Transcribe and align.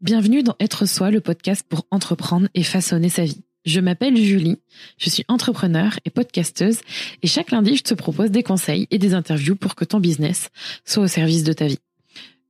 Bienvenue 0.00 0.42
dans 0.42 0.56
Être 0.58 0.86
Soi, 0.86 1.10
le 1.10 1.20
podcast 1.20 1.66
pour 1.68 1.86
entreprendre 1.90 2.48
et 2.54 2.62
façonner 2.62 3.10
sa 3.10 3.24
vie. 3.24 3.42
Je 3.66 3.80
m'appelle 3.80 4.16
Julie, 4.16 4.56
je 4.96 5.10
suis 5.10 5.24
entrepreneur 5.28 6.00
et 6.06 6.10
podcasteuse 6.10 6.80
et 7.22 7.26
chaque 7.26 7.50
lundi 7.50 7.76
je 7.76 7.82
te 7.82 7.92
propose 7.92 8.30
des 8.30 8.42
conseils 8.42 8.86
et 8.90 8.96
des 8.96 9.12
interviews 9.12 9.56
pour 9.56 9.74
que 9.74 9.84
ton 9.84 10.00
business 10.00 10.48
soit 10.86 11.02
au 11.02 11.08
service 11.08 11.44
de 11.44 11.52
ta 11.52 11.66
vie. 11.66 11.78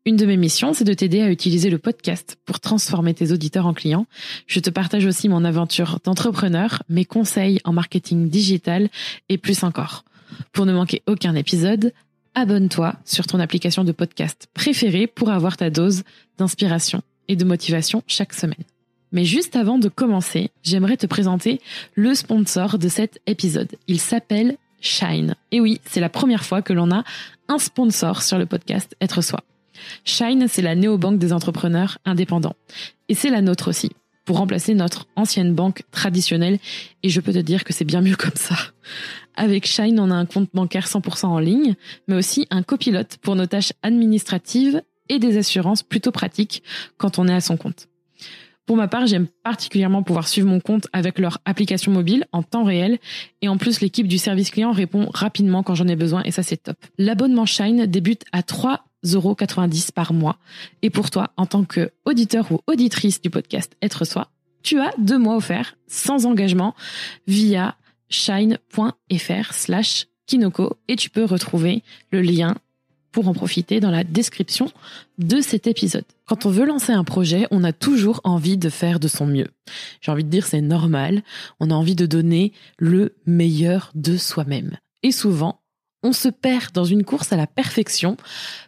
Une 0.06 0.14
de 0.14 0.24
mes 0.24 0.36
missions, 0.36 0.72
c'est 0.72 0.84
de 0.84 0.94
t'aider 0.94 1.20
à 1.20 1.32
utiliser 1.32 1.68
le 1.68 1.78
podcast 1.78 2.38
pour 2.46 2.60
transformer 2.60 3.12
tes 3.12 3.32
auditeurs 3.32 3.66
en 3.66 3.74
clients. 3.74 4.06
Je 4.46 4.60
te 4.60 4.70
partage 4.70 5.04
aussi 5.04 5.28
mon 5.28 5.44
aventure 5.44 5.98
d'entrepreneur, 6.04 6.84
mes 6.88 7.04
conseils 7.04 7.58
en 7.64 7.72
marketing 7.72 8.28
digital 8.30 8.88
et 9.28 9.36
plus 9.36 9.64
encore. 9.64 10.04
Pour 10.52 10.64
ne 10.64 10.72
manquer 10.72 11.02
aucun 11.08 11.34
épisode, 11.34 11.92
abonne-toi 12.36 12.94
sur 13.04 13.26
ton 13.26 13.40
application 13.40 13.82
de 13.82 13.90
podcast 13.90 14.46
préférée 14.54 15.08
pour 15.08 15.30
avoir 15.30 15.56
ta 15.56 15.70
dose 15.70 16.04
d'inspiration 16.38 17.02
et 17.26 17.34
de 17.34 17.44
motivation 17.44 18.04
chaque 18.06 18.32
semaine. 18.32 18.64
Mais 19.10 19.24
juste 19.24 19.56
avant 19.56 19.80
de 19.80 19.88
commencer, 19.88 20.50
j'aimerais 20.62 20.98
te 20.98 21.06
présenter 21.06 21.60
le 21.96 22.14
sponsor 22.14 22.78
de 22.78 22.88
cet 22.88 23.20
épisode. 23.26 23.74
Il 23.88 23.98
s'appelle 23.98 24.56
Shine. 24.80 25.34
Et 25.50 25.60
oui, 25.60 25.80
c'est 25.84 26.00
la 26.00 26.10
première 26.10 26.44
fois 26.44 26.62
que 26.62 26.72
l'on 26.72 26.92
a 26.92 27.02
un 27.48 27.58
sponsor 27.58 28.22
sur 28.22 28.38
le 28.38 28.46
podcast 28.46 28.94
Être 29.00 29.20
Soi. 29.20 29.42
Shine, 30.04 30.46
c'est 30.48 30.62
la 30.62 30.74
néobanque 30.74 31.18
des 31.18 31.32
entrepreneurs 31.32 31.98
indépendants. 32.04 32.56
Et 33.08 33.14
c'est 33.14 33.30
la 33.30 33.42
nôtre 33.42 33.68
aussi, 33.68 33.90
pour 34.24 34.38
remplacer 34.38 34.74
notre 34.74 35.06
ancienne 35.16 35.54
banque 35.54 35.82
traditionnelle. 35.90 36.58
Et 37.02 37.08
je 37.08 37.20
peux 37.20 37.32
te 37.32 37.38
dire 37.38 37.64
que 37.64 37.72
c'est 37.72 37.84
bien 37.84 38.02
mieux 38.02 38.16
comme 38.16 38.34
ça. 38.34 38.56
Avec 39.36 39.66
Shine, 39.66 40.00
on 40.00 40.10
a 40.10 40.14
un 40.14 40.26
compte 40.26 40.50
bancaire 40.52 40.86
100% 40.86 41.26
en 41.26 41.38
ligne, 41.38 41.74
mais 42.08 42.16
aussi 42.16 42.46
un 42.50 42.62
copilote 42.62 43.18
pour 43.22 43.36
nos 43.36 43.46
tâches 43.46 43.72
administratives 43.82 44.82
et 45.08 45.18
des 45.18 45.38
assurances 45.38 45.82
plutôt 45.82 46.10
pratiques 46.10 46.62
quand 46.96 47.18
on 47.18 47.28
est 47.28 47.34
à 47.34 47.40
son 47.40 47.56
compte. 47.56 47.88
Pour 48.66 48.76
ma 48.76 48.88
part, 48.88 49.06
j'aime 49.06 49.28
particulièrement 49.44 50.02
pouvoir 50.02 50.26
suivre 50.26 50.48
mon 50.48 50.58
compte 50.58 50.88
avec 50.92 51.20
leur 51.20 51.38
application 51.44 51.92
mobile 51.92 52.26
en 52.32 52.42
temps 52.42 52.64
réel 52.64 52.98
et 53.40 53.48
en 53.48 53.58
plus 53.58 53.80
l'équipe 53.80 54.08
du 54.08 54.18
service 54.18 54.50
client 54.50 54.72
répond 54.72 55.08
rapidement 55.14 55.62
quand 55.62 55.76
j'en 55.76 55.86
ai 55.86 55.94
besoin 55.94 56.24
et 56.24 56.32
ça 56.32 56.42
c'est 56.42 56.56
top. 56.56 56.76
L'abonnement 56.98 57.46
Shine 57.46 57.86
débute 57.86 58.24
à 58.32 58.42
3,90€ 59.06 59.92
par 59.92 60.12
mois 60.12 60.38
et 60.82 60.90
pour 60.90 61.10
toi, 61.10 61.30
en 61.36 61.46
tant 61.46 61.64
que 61.64 61.90
auditeur 62.04 62.50
ou 62.50 62.60
auditrice 62.66 63.20
du 63.22 63.30
podcast 63.30 63.76
Être 63.82 64.04
Soi, 64.04 64.28
tu 64.62 64.80
as 64.80 64.92
deux 64.98 65.18
mois 65.18 65.36
offerts 65.36 65.76
sans 65.86 66.26
engagement 66.26 66.74
via 67.26 67.76
shine.fr 68.08 69.52
slash 69.52 70.06
Kinoko 70.26 70.76
et 70.88 70.96
tu 70.96 71.10
peux 71.10 71.24
retrouver 71.24 71.82
le 72.10 72.20
lien 72.20 72.56
pour 73.12 73.28
en 73.28 73.32
profiter 73.32 73.80
dans 73.80 73.90
la 73.90 74.04
description 74.04 74.70
de 75.16 75.40
cet 75.40 75.66
épisode. 75.66 76.04
Quand 76.26 76.44
on 76.44 76.50
veut 76.50 76.66
lancer 76.66 76.92
un 76.92 77.04
projet, 77.04 77.46
on 77.50 77.64
a 77.64 77.72
toujours 77.72 78.20
envie 78.24 78.58
de 78.58 78.68
faire 78.68 79.00
de 79.00 79.08
son 79.08 79.26
mieux. 79.26 79.46
J'ai 80.02 80.12
envie 80.12 80.24
de 80.24 80.28
dire 80.28 80.44
c'est 80.46 80.60
normal, 80.60 81.22
on 81.58 81.70
a 81.70 81.74
envie 81.74 81.94
de 81.94 82.04
donner 82.04 82.52
le 82.78 83.14
meilleur 83.24 83.90
de 83.94 84.18
soi-même. 84.18 84.76
Et 85.02 85.12
souvent, 85.12 85.60
on 86.02 86.12
se 86.12 86.28
perd 86.28 86.72
dans 86.72 86.84
une 86.84 87.04
course 87.04 87.32
à 87.32 87.36
la 87.36 87.46
perfection 87.46 88.16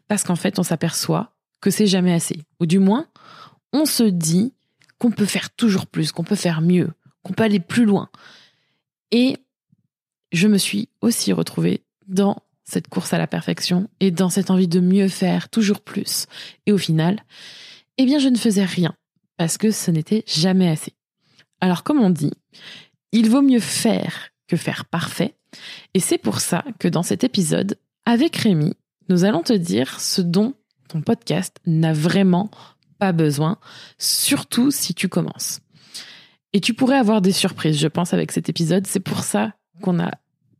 parce 0.09 0.25
qu'en 0.25 0.37
fait, 0.37 0.59
on 0.59 0.62
s'aperçoit 0.62 1.33
que 1.61 1.70
c'est 1.70 1.87
jamais 1.87 2.12
assez. 2.12 2.43
Ou 2.61 2.67
du 2.67 2.79
moins, 2.79 3.07
on 3.73 3.85
se 3.85 4.03
dit 4.03 4.55
qu'on 4.98 5.11
peut 5.11 5.27
faire 5.27 5.51
toujours 5.51 5.87
plus, 5.87 6.12
qu'on 6.12 6.25
peut 6.25 6.37
faire 6.37 6.61
mieux, 6.61 6.91
qu'on 7.23 7.33
peut 7.33 7.45
aller 7.45 7.61
plus 7.61 7.85
loin. 7.85 8.09
Et 9.11 9.37
je 10.33 10.48
me 10.48 10.59
suis 10.59 10.89
aussi 11.01 11.33
retrouvée 11.33 11.83
dans 12.07 12.43
cette 12.65 12.89
course 12.89 13.12
à 13.12 13.19
la 13.19 13.27
perfection 13.27 13.89
et 14.01 14.11
dans 14.11 14.29
cette 14.29 14.51
envie 14.51 14.69
de 14.69 14.81
mieux 14.81 15.09
faire, 15.09 15.48
toujours 15.48 15.81
plus. 15.81 16.27
Et 16.67 16.73
au 16.73 16.79
final, 16.79 17.25
eh 17.97 18.05
bien, 18.05 18.19
je 18.19 18.29
ne 18.29 18.36
faisais 18.36 18.64
rien 18.64 18.95
parce 19.36 19.57
que 19.57 19.70
ce 19.70 19.91
n'était 19.91 20.25
jamais 20.27 20.69
assez. 20.69 20.92
Alors, 21.61 21.83
comme 21.83 22.01
on 22.01 22.11
dit, 22.11 22.33
il 23.13 23.31
vaut 23.31 23.42
mieux 23.42 23.61
faire 23.61 24.31
que 24.47 24.57
faire 24.57 24.85
parfait. 24.85 25.35
Et 25.95 26.01
c'est 26.01 26.19
pour 26.19 26.41
ça 26.41 26.64
que 26.79 26.89
dans 26.89 27.03
cet 27.03 27.25
épisode, 27.25 27.79
avec 28.05 28.36
Rémi, 28.36 28.75
nous 29.09 29.25
allons 29.25 29.42
te 29.42 29.53
dire 29.53 30.01
ce 30.01 30.20
dont 30.20 30.55
ton 30.89 31.01
podcast 31.03 31.59
n'a 31.67 31.92
vraiment 31.92 32.51
pas 32.98 33.13
besoin, 33.13 33.58
surtout 33.98 34.70
si 34.70 34.95
tu 34.95 35.08
commences. 35.08 35.61
Et 36.53 36.61
tu 36.61 36.75
pourrais 36.75 36.97
avoir 36.97 37.20
des 37.20 37.33
surprises, 37.33 37.79
je 37.79 37.89
pense, 37.89 38.14
avec 38.14 38.33
cet 38.33 38.48
épisode. 38.48 38.87
C'est 38.87 39.01
pour 39.01 39.23
ça 39.23 39.53
qu'on 39.83 40.01
a 40.01 40.11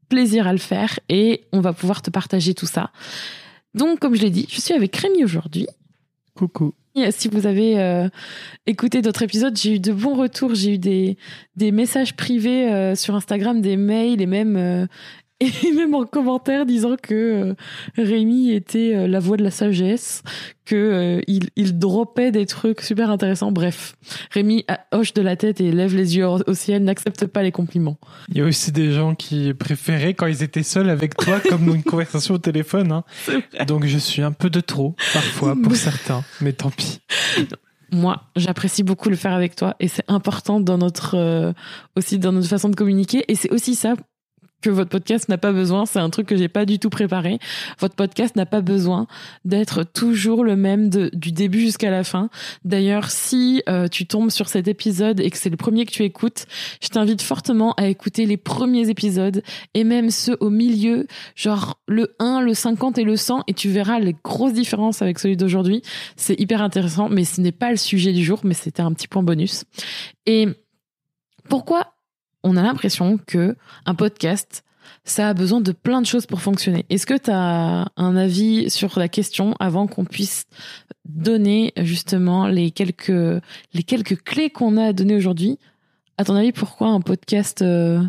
plaisir 0.09 0.47
à 0.47 0.53
le 0.53 0.59
faire 0.59 0.99
et 1.09 1.45
on 1.53 1.61
va 1.61 1.73
pouvoir 1.73 2.03
te 2.03 2.11
partager 2.11 2.55
tout 2.55 2.67
ça. 2.67 2.91
Donc, 3.75 3.99
comme 3.99 4.15
je 4.15 4.23
l'ai 4.23 4.31
dit, 4.31 4.47
je 4.51 4.61
suis 4.61 4.75
avec 4.75 4.95
Rémi 4.97 5.25
aujourd'hui. 5.25 5.67
Si 7.11 7.29
vous 7.29 7.47
avez 7.47 7.81
euh, 7.81 8.09
écouté 8.67 9.03
d'autres 9.03 9.23
épisodes, 9.23 9.57
j'ai 9.57 9.77
eu 9.77 9.81
de 9.81 9.93
bons 9.93 10.15
retours. 10.15 10.55
J'ai 10.55 10.75
eu 10.75 10.79
des, 10.79 11.17
des 11.57 11.71
messages 11.71 12.17
privés 12.17 12.73
euh, 12.73 12.95
sur 12.95 13.15
Instagram, 13.15 13.61
des 13.61 13.77
mails 13.77 14.21
et 14.21 14.27
même 14.27 14.57
euh, 14.57 14.87
et 15.41 15.73
même 15.73 15.95
en 15.95 16.05
commentaire 16.05 16.67
disant 16.67 16.97
que 17.01 17.15
euh, 17.15 17.55
Rémi 17.97 18.51
était 18.51 18.95
euh, 18.95 19.07
la 19.07 19.21
voix 19.21 19.37
de 19.37 19.45
la 19.45 19.53
sagesse, 19.53 20.23
que 20.65 20.75
euh, 20.75 21.21
il, 21.29 21.51
il 21.55 21.79
dropait 21.79 22.33
des 22.33 22.45
trucs 22.45 22.81
super 22.81 23.09
intéressants. 23.11 23.53
Bref, 23.53 23.95
Rémi 24.33 24.65
hoche 24.91 25.15
de 25.15 25.23
la 25.23 25.37
tête 25.37 25.61
et 25.61 25.71
lève 25.71 25.95
les 25.95 26.17
yeux 26.17 26.27
au 26.27 26.55
ciel, 26.55 26.83
n'accepte 26.83 27.27
pas 27.27 27.45
les 27.45 27.53
compliments. 27.53 27.99
Il 28.31 28.39
y 28.39 28.41
a 28.41 28.45
aussi 28.45 28.73
des 28.73 28.93
gens 28.93 29.15
qui 29.15 29.55
préféraient 29.55 30.15
quand 30.15 30.27
ils 30.27 30.43
étaient 30.43 30.65
seuls 30.65 30.91
avec 30.91 31.17
toi, 31.17 31.39
comme 31.49 31.69
une 31.69 31.85
conversation 31.85 32.35
au 32.35 32.39
téléphone. 32.39 32.91
Hein. 32.91 33.05
Donc 33.67 33.87
je 33.87 33.99
suis 33.99 34.23
un 34.23 34.33
peu 34.33 34.51
de 34.51 34.61
trop 34.61 34.97
parfois 35.13 35.55
pour 35.63 35.77
certains, 35.77 36.25
mais 36.41 36.53
tant 36.53 36.71
pis. 36.71 37.01
Moi, 37.93 38.23
j'apprécie 38.35 38.83
beaucoup 38.83 39.09
le 39.09 39.17
faire 39.17 39.33
avec 39.33 39.55
toi 39.55 39.77
et 39.79 39.87
c'est 39.89 40.05
important 40.09 40.61
dans 40.61 40.79
notre 40.79 41.55
aussi 41.97 42.19
dans 42.19 42.33
notre 42.33 42.49
façon 42.49 42.69
de 42.69 42.77
communiquer 42.77 43.25
et 43.29 43.35
c'est 43.35 43.51
aussi 43.51 43.77
ça 43.77 43.95
que 44.61 44.71
votre 44.71 44.91
podcast 44.91 45.29
n'a 45.29 45.39
pas 45.39 45.53
besoin, 45.53 45.87
c'est 45.87 45.99
un 45.99 46.11
truc 46.11 46.27
que 46.27 46.37
j'ai 46.37 46.49
pas 46.49 46.65
du 46.65 46.79
tout 46.79 46.91
préparé. 46.91 47.39
Votre 47.79 47.95
podcast 47.95 48.37
n'a 48.37 48.47
pas 48.47 48.61
besoin 48.61 49.07
d'être 49.45 49.85
toujours 49.85 50.45
le 50.45 50.57
même 50.57 50.89
du 50.89 51.33
début 51.33 51.61
jusqu'à 51.61 51.91
la 51.91 52.05
fin. 52.05 52.29
D'ailleurs, 52.65 53.11
si 53.11 53.63
euh, 53.69 53.89
tu 53.89 54.07
tombes 54.07 54.31
sur 54.31 54.49
cet 54.49 54.69
épisode 54.69 55.21
et 55.21 55.31
que 55.31 55.37
c'est 55.37 55.51
le 55.51 55.57
premier 55.57 55.87
que 55.87 55.93
tu 55.93 56.03
écoutes, 56.03 56.47
je 56.83 56.89
t'invite 56.89 57.23
fortement 57.23 57.75
à 57.75 57.87
écouter 57.87 58.27
les 58.27 58.37
premiers 58.37 58.89
épisodes 58.89 59.43
et 59.75 59.85
même 59.85 60.11
ceux 60.11 60.37
au 60.41 60.51
milieu, 60.51 61.07
genre 61.37 61.79
le 61.87 62.15
1, 62.19 62.41
le 62.41 62.55
50 62.55 62.99
et 62.99 63.05
le 63.05 63.17
100 63.17 63.45
et 63.47 63.55
tu 63.55 63.69
verras 63.69 63.99
les 64.01 64.17
grosses 64.25 64.53
différences 64.53 65.03
avec 65.03 65.19
celui 65.19 65.37
d'aujourd'hui. 65.37 65.83
C'est 66.17 66.39
hyper 66.41 66.63
intéressant, 66.63 67.09
mais 67.09 67.25
ce 67.25 67.41
n'est 67.41 67.53
pas 67.53 67.71
le 67.71 67.77
sujet 67.77 68.13
du 68.13 68.25
jour, 68.25 68.41
mais 68.45 68.55
c'était 68.55 68.83
un 68.83 68.93
petit 68.93 69.09
point 69.09 69.23
bonus. 69.23 69.65
Et 70.27 70.49
pourquoi 71.49 71.95
on 72.49 72.57
a 72.57 72.63
l'impression 72.63 73.19
que 73.27 73.57
un 73.87 73.95
podcast, 73.95 74.65
ça 75.05 75.29
a 75.29 75.35
besoin 75.35 75.61
de 75.61 75.73
plein 75.73 76.01
de 76.01 76.07
choses 76.07 76.27
pour 76.27 76.41
fonctionner. 76.41 76.85
Est-ce 76.91 77.07
que 77.07 77.17
tu 77.17 77.31
as 77.31 77.91
un 77.97 78.17
avis 78.17 78.71
sur 78.71 78.99
la 78.99 79.09
question 79.09 79.55
avant 79.61 79.87
qu'on 79.87 80.05
puisse 80.05 80.47
donner 81.05 81.73
justement 81.77 82.47
les 82.47 82.71
quelques 82.71 83.43
clés 84.25 84.51
qu'on 84.51 84.77
a 84.77 84.85
à 84.85 84.93
donner 84.93 85.17
aujourd'hui? 85.17 85.59
À 86.17 86.25
ton 86.25 86.35
avis, 86.35 86.53
pourquoi 86.53 86.89
un 86.89 87.01
podcast 87.01 87.63
euh, 87.63 88.03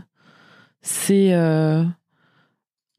c'est 0.81 1.33
euh, 1.33 1.83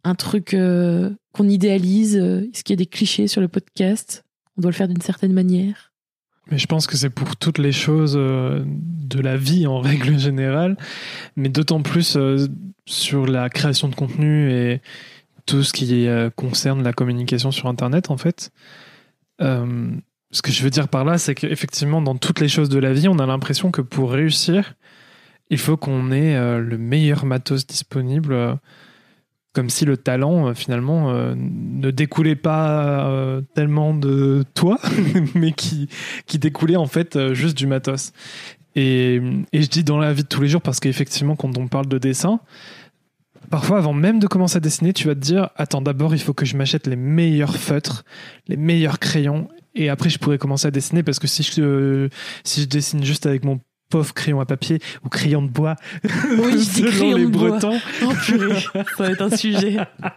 un 0.05 0.15
truc 0.15 0.55
euh, 0.55 1.11
qu'on 1.33 1.49
idéalise? 1.49 2.17
Est-ce 2.17 2.63
qu'il 2.63 2.75
y 2.75 2.79
a 2.79 2.85
des 2.85 2.87
clichés 2.87 3.27
sur 3.27 3.41
le 3.41 3.49
podcast? 3.49 4.25
On 4.57 4.63
doit 4.63 4.71
le 4.71 4.77
faire 4.77 4.89
d'une 4.89 5.01
certaine 5.01 5.33
manière? 5.33 5.90
Mais 6.51 6.59
je 6.59 6.67
pense 6.67 6.87
que 6.87 6.97
c'est 6.97 7.11
pour 7.11 7.37
toutes 7.37 7.59
les 7.59 7.73
choses 7.73 8.15
euh, 8.17 8.63
de 8.67 9.21
la 9.21 9.37
vie 9.37 9.67
en 9.67 9.79
règle 9.81 10.19
générale, 10.19 10.77
mais 11.37 11.49
d'autant 11.49 11.83
plus 11.83 12.17
euh, 12.17 12.47
sur 12.87 13.27
la 13.27 13.49
création 13.49 13.89
de 13.89 13.95
contenu 13.95 14.51
et 14.53 14.81
tout 15.47 15.63
ce 15.63 15.73
qui 15.73 16.07
euh, 16.07 16.31
concerne 16.31 16.83
la 16.83 16.93
communication 16.93 17.51
sur 17.51 17.67
Internet 17.67 18.11
en 18.11 18.17
fait. 18.17 18.51
ce 19.41 20.43
que 20.43 20.53
je 20.53 20.63
veux 20.63 20.71
dire 20.71 20.89
par 20.89 21.05
là, 21.05 21.19
c'est 21.19 21.35
qu'effectivement, 21.35 22.03
dans 22.03 22.17
toutes 22.17 22.41
les 22.41 22.49
choses 22.49 22.69
de 22.69 22.79
la 22.79 22.93
vie, 22.93 23.09
on 23.09 23.19
a 23.19 23.27
l'impression 23.27 23.71
que 23.71 23.81
pour 23.81 24.13
réussir, 24.13 24.75
il 25.51 25.59
faut 25.59 25.77
qu'on 25.77 26.13
ait 26.13 26.61
le 26.61 26.79
meilleur 26.79 27.27
matos 27.27 27.67
disponible 27.67 28.59
comme 29.53 29.71
si 29.71 29.85
le 29.85 29.97
talent 29.97 30.49
euh, 30.49 30.55
finalement 30.55 31.11
euh, 31.11 31.35
ne 31.37 31.91
découlait 31.91 32.37
pas 32.37 33.09
euh, 33.09 33.41
tellement 33.55 33.95
de 33.95 34.45
toi, 34.55 34.79
mais 35.35 35.53
qui, 35.53 35.89
qui 36.27 36.39
découlait 36.39 36.77
en 36.77 36.87
fait 36.87 37.33
juste 37.33 37.57
du 37.57 37.67
matos. 37.67 38.13
Et, 38.77 39.21
et, 39.53 39.63
je 39.63 39.69
dis 39.69 39.83
dans 39.83 39.99
la 39.99 40.13
vie 40.13 40.23
de 40.23 40.29
tous 40.29 40.41
les 40.41 40.49
jours 40.49 40.63
parce 40.63 40.79
qu'effectivement 40.79 41.35
quand 41.35 41.59
on 41.59 41.67
parle 41.67 41.87
de 41.87 41.99
dessin, 41.99 42.39
parfois 43.51 43.79
avant 43.79 43.93
même 43.93 44.21
de 44.21 44.29
commencer 44.29 44.59
à 44.59 44.61
dessiner, 44.61 44.93
tu 44.93 45.09
vas 45.09 45.17
te 45.17 45.21
dire 45.21 45.51
attends 45.57 45.83
d'abord 45.83 46.15
il 46.15 46.21
faut 46.21 46.35
que 46.35 46.47
je 46.47 46.57
m'achète 46.57 46.87
les 46.87 46.95
meilleurs 46.95 47.57
feutres, 47.57 48.05
les 48.47 48.57
meilleurs 48.57 49.01
crayons 49.01 49.49
et 49.75 49.89
après 49.89 50.09
je 50.09 50.19
pourrais 50.19 50.39
commencer 50.39 50.69
à 50.69 50.71
dessiner 50.71 51.03
parce 51.03 51.19
que 51.19 51.27
si 51.27 51.43
je, 51.43 52.09
si 52.45 52.63
je 52.63 52.67
dessine 52.67 53.03
juste 53.03 53.27
avec 53.27 53.45
mon 53.45 53.61
pauvre 53.91 54.15
crayon 54.15 54.41
à 54.41 54.47
papier 54.47 54.79
ou 55.05 55.09
crayon 55.09 55.43
de 55.43 55.49
bois. 55.49 55.77
Oui, 56.05 56.53
je 56.53 56.73
dis 56.75 56.83
crayon 56.85 57.17
les 57.17 57.25
de 57.25 57.29
bois. 57.31 57.59
Oh 58.05 58.13
purée, 58.25 58.61
ça 58.97 59.05
va 59.05 59.11
être 59.11 59.23
un 59.23 59.37
sujet. 59.37 59.77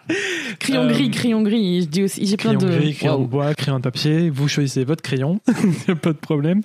Crayon 0.60 0.84
Euh, 0.84 0.90
gris, 0.90 1.10
crayon 1.12 1.42
gris. 1.42 1.82
Je 1.82 1.88
dis 1.88 2.04
aussi, 2.04 2.26
j'ai 2.26 2.38
plein 2.38 2.56
Crayon 2.56 2.72
de. 2.72 2.78
gris, 2.80 2.94
crayon 2.94 3.20
de 3.20 3.28
bois, 3.28 3.54
crayon 3.56 3.78
de 3.78 3.84
papier. 3.84 4.30
Vous 4.30 4.48
choisissez 4.48 4.84
votre 4.86 5.02
crayon, 5.02 5.40
il 5.64 5.70
n'y 5.70 5.92
a 5.92 5.96
pas 5.96 6.14
de 6.14 6.18
problème. 6.18 6.62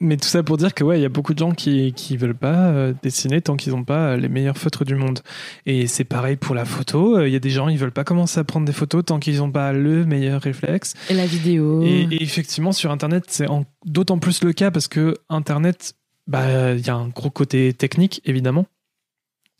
Mais 0.00 0.16
tout 0.16 0.28
ça 0.28 0.42
pour 0.42 0.56
dire 0.56 0.74
que 0.74 0.82
ouais, 0.82 0.98
il 0.98 1.02
y 1.02 1.06
a 1.06 1.08
beaucoup 1.08 1.32
de 1.32 1.38
gens 1.38 1.52
qui 1.52 1.92
qui 1.94 2.16
veulent 2.16 2.34
pas 2.34 2.66
euh, 2.66 2.92
dessiner 3.02 3.40
tant 3.40 3.56
qu'ils 3.56 3.72
n'ont 3.72 3.84
pas 3.84 4.08
euh, 4.08 4.16
les 4.16 4.28
meilleurs 4.28 4.58
feutres 4.58 4.84
du 4.84 4.96
monde. 4.96 5.20
Et 5.64 5.86
c'est 5.86 6.04
pareil 6.04 6.34
pour 6.36 6.54
la 6.56 6.64
photo. 6.64 7.18
Euh, 7.18 7.28
Il 7.28 7.32
y 7.32 7.36
a 7.36 7.38
des 7.38 7.50
gens 7.50 7.68
ils 7.68 7.78
veulent 7.78 7.92
pas 7.92 8.02
commencer 8.04 8.40
à 8.40 8.44
prendre 8.44 8.66
des 8.66 8.72
photos 8.72 9.04
tant 9.04 9.20
qu'ils 9.20 9.38
n'ont 9.38 9.50
pas 9.52 9.72
le 9.72 10.04
meilleur 10.04 10.42
réflexe. 10.42 10.94
Et 11.08 11.14
la 11.14 11.24
vidéo. 11.24 11.82
Et, 11.84 12.08
et 12.10 12.22
effectivement, 12.22 12.72
sur 12.72 12.90
Internet, 12.90 13.24
c'est 13.28 13.46
d'autant 13.86 14.18
plus 14.18 14.42
le 14.42 14.52
cas 14.52 14.70
parce 14.72 14.88
que 14.88 15.14
Internet, 15.30 15.94
bah, 16.26 16.72
il 16.74 16.86
y 16.86 16.90
a 16.90 16.94
un 16.94 17.08
gros 17.08 17.30
côté 17.30 17.72
technique, 17.72 18.20
évidemment. 18.24 18.66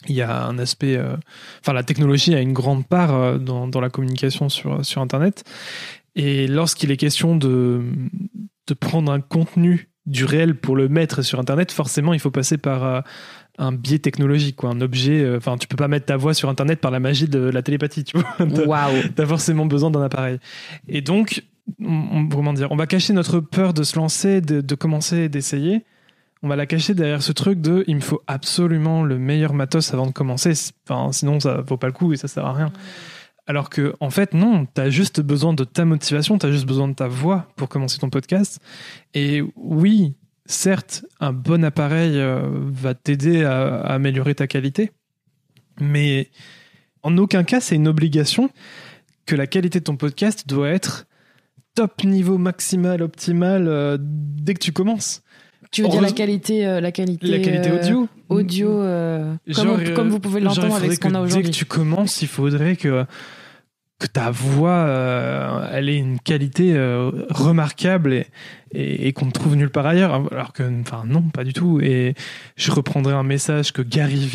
Il 0.08 0.14
y 0.16 0.22
a 0.22 0.44
un 0.46 0.58
aspect. 0.58 0.96
euh, 0.96 1.16
Enfin, 1.60 1.72
la 1.72 1.84
technologie 1.84 2.34
a 2.34 2.40
une 2.40 2.52
grande 2.52 2.86
part 2.86 3.14
euh, 3.14 3.38
dans, 3.38 3.68
dans 3.68 3.80
la 3.80 3.90
communication 3.90 4.48
sur, 4.48 4.84
sur 4.84 5.00
Internet. 5.00 5.44
Et 6.16 6.46
lorsqu'il 6.48 6.90
est 6.90 6.96
question 6.96 7.36
de, 7.36 7.82
de 8.66 8.74
prendre 8.74 9.12
un 9.12 9.20
contenu 9.20 9.88
du 10.06 10.24
réel 10.24 10.56
pour 10.56 10.74
le 10.74 10.88
mettre 10.88 11.22
sur 11.22 11.38
Internet, 11.38 11.70
forcément, 11.70 12.12
il 12.14 12.18
faut 12.20 12.32
passer 12.32 12.58
par 12.58 12.84
euh, 12.84 13.00
un 13.58 13.70
biais 13.70 14.00
technologique, 14.00 14.56
quoi, 14.56 14.70
un 14.70 14.80
objet. 14.80 15.36
Enfin, 15.36 15.56
tu 15.56 15.68
peux 15.68 15.76
pas 15.76 15.86
mettre 15.88 16.06
ta 16.06 16.16
voix 16.16 16.34
sur 16.34 16.48
Internet 16.48 16.80
par 16.80 16.90
la 16.90 16.98
magie 16.98 17.28
de 17.28 17.38
la 17.38 17.62
télépathie, 17.62 18.02
tu 18.02 18.18
vois. 18.18 18.36
T'as- 19.14 19.26
forcément 19.26 19.66
besoin 19.66 19.90
d'un 19.92 20.02
appareil. 20.02 20.38
Et 20.88 21.00
donc, 21.00 21.44
on, 21.80 21.86
on- 22.12 22.28
comment 22.28 22.52
dire, 22.52 22.72
on 22.72 22.76
va 22.76 22.88
cacher 22.88 23.12
notre 23.12 23.38
peur 23.38 23.72
de 23.72 23.84
se 23.84 23.94
lancer, 23.96 24.40
de, 24.40 24.60
de 24.60 24.74
commencer, 24.74 25.28
d'essayer. 25.28 25.84
On 26.42 26.48
va 26.48 26.56
la 26.56 26.66
cacher 26.66 26.94
derrière 26.94 27.22
ce 27.22 27.32
truc 27.32 27.60
de 27.60 27.84
il 27.86 27.96
me 27.96 28.00
faut 28.00 28.22
absolument 28.26 29.04
le 29.04 29.18
meilleur 29.18 29.54
matos 29.54 29.94
avant 29.94 30.06
de 30.06 30.12
commencer. 30.12 30.52
Enfin, 30.88 31.12
sinon, 31.12 31.38
ça 31.38 31.60
vaut 31.60 31.76
pas 31.76 31.86
le 31.86 31.92
coup 31.92 32.12
et 32.12 32.16
ça 32.16 32.28
sert 32.28 32.44
à 32.44 32.52
rien. 32.52 32.72
Alors 33.46 33.70
que, 33.70 33.94
en 34.00 34.10
fait, 34.10 34.34
non, 34.34 34.66
t'as 34.66 34.90
juste 34.90 35.20
besoin 35.20 35.52
de 35.52 35.64
ta 35.64 35.84
motivation, 35.84 36.38
t'as 36.38 36.50
juste 36.50 36.66
besoin 36.66 36.88
de 36.88 36.94
ta 36.94 37.08
voix 37.08 37.48
pour 37.56 37.68
commencer 37.68 37.98
ton 37.98 38.10
podcast. 38.10 38.60
Et 39.14 39.42
oui, 39.56 40.14
certes, 40.46 41.04
un 41.20 41.32
bon 41.32 41.64
appareil 41.64 42.18
euh, 42.18 42.42
va 42.50 42.94
t'aider 42.94 43.44
à, 43.44 43.76
à 43.76 43.94
améliorer 43.94 44.34
ta 44.34 44.46
qualité, 44.46 44.92
mais 45.80 46.30
en 47.02 47.16
aucun 47.18 47.44
cas, 47.44 47.60
c'est 47.60 47.74
une 47.74 47.88
obligation 47.88 48.50
que 49.26 49.34
la 49.36 49.46
qualité 49.46 49.80
de 49.80 49.84
ton 49.84 49.96
podcast 49.96 50.48
doit 50.48 50.68
être 50.68 51.06
top 51.74 52.04
niveau 52.04 52.38
maximal, 52.38 53.02
optimal 53.02 53.66
euh, 53.66 53.96
dès 54.00 54.54
que 54.54 54.60
tu 54.60 54.72
commences. 54.72 55.22
Tu 55.72 55.82
veux 55.82 55.88
dire 55.88 56.00
la 56.02 56.12
qualité, 56.12 56.66
euh, 56.66 56.80
la 56.80 56.92
qualité, 56.92 57.26
La 57.26 57.38
qualité 57.38 57.70
euh, 57.70 57.80
audio. 57.80 58.08
audio, 58.28 58.70
euh, 58.82 59.34
comme, 59.46 59.54
Genre, 59.64 59.76
on- 59.76 59.80
euh, 59.80 59.94
comme 59.94 60.08
vous 60.10 60.20
pouvez 60.20 60.40
il 60.40 60.44
l'entendre 60.44 60.74
avec 60.76 60.92
ce 60.92 61.00
qu'on 61.00 61.08
a 61.14 61.18
Dès 61.18 61.24
aujourd'hui. 61.24 61.50
que 61.50 61.56
tu 61.56 61.64
commences, 61.64 62.20
il 62.22 62.28
faudrait 62.28 62.76
que, 62.76 63.04
que 63.98 64.06
ta 64.06 64.30
voix 64.30 64.70
euh, 64.86 65.66
elle 65.72 65.88
ait 65.88 65.96
une 65.96 66.18
qualité 66.20 66.74
euh, 66.74 67.10
remarquable 67.30 68.12
et, 68.12 68.26
et, 68.72 69.06
et 69.08 69.12
qu'on 69.14 69.26
ne 69.26 69.30
trouve 69.30 69.56
nulle 69.56 69.70
part 69.70 69.86
ailleurs. 69.86 70.26
Alors 70.30 70.52
que, 70.52 70.62
enfin, 70.82 71.04
non, 71.06 71.22
pas 71.22 71.42
du 71.44 71.52
tout. 71.54 71.80
Et 71.80 72.14
je 72.56 72.70
reprendrai 72.70 73.14
un 73.14 73.22
message 73.22 73.72
que 73.72 73.80
Gary 73.80 74.28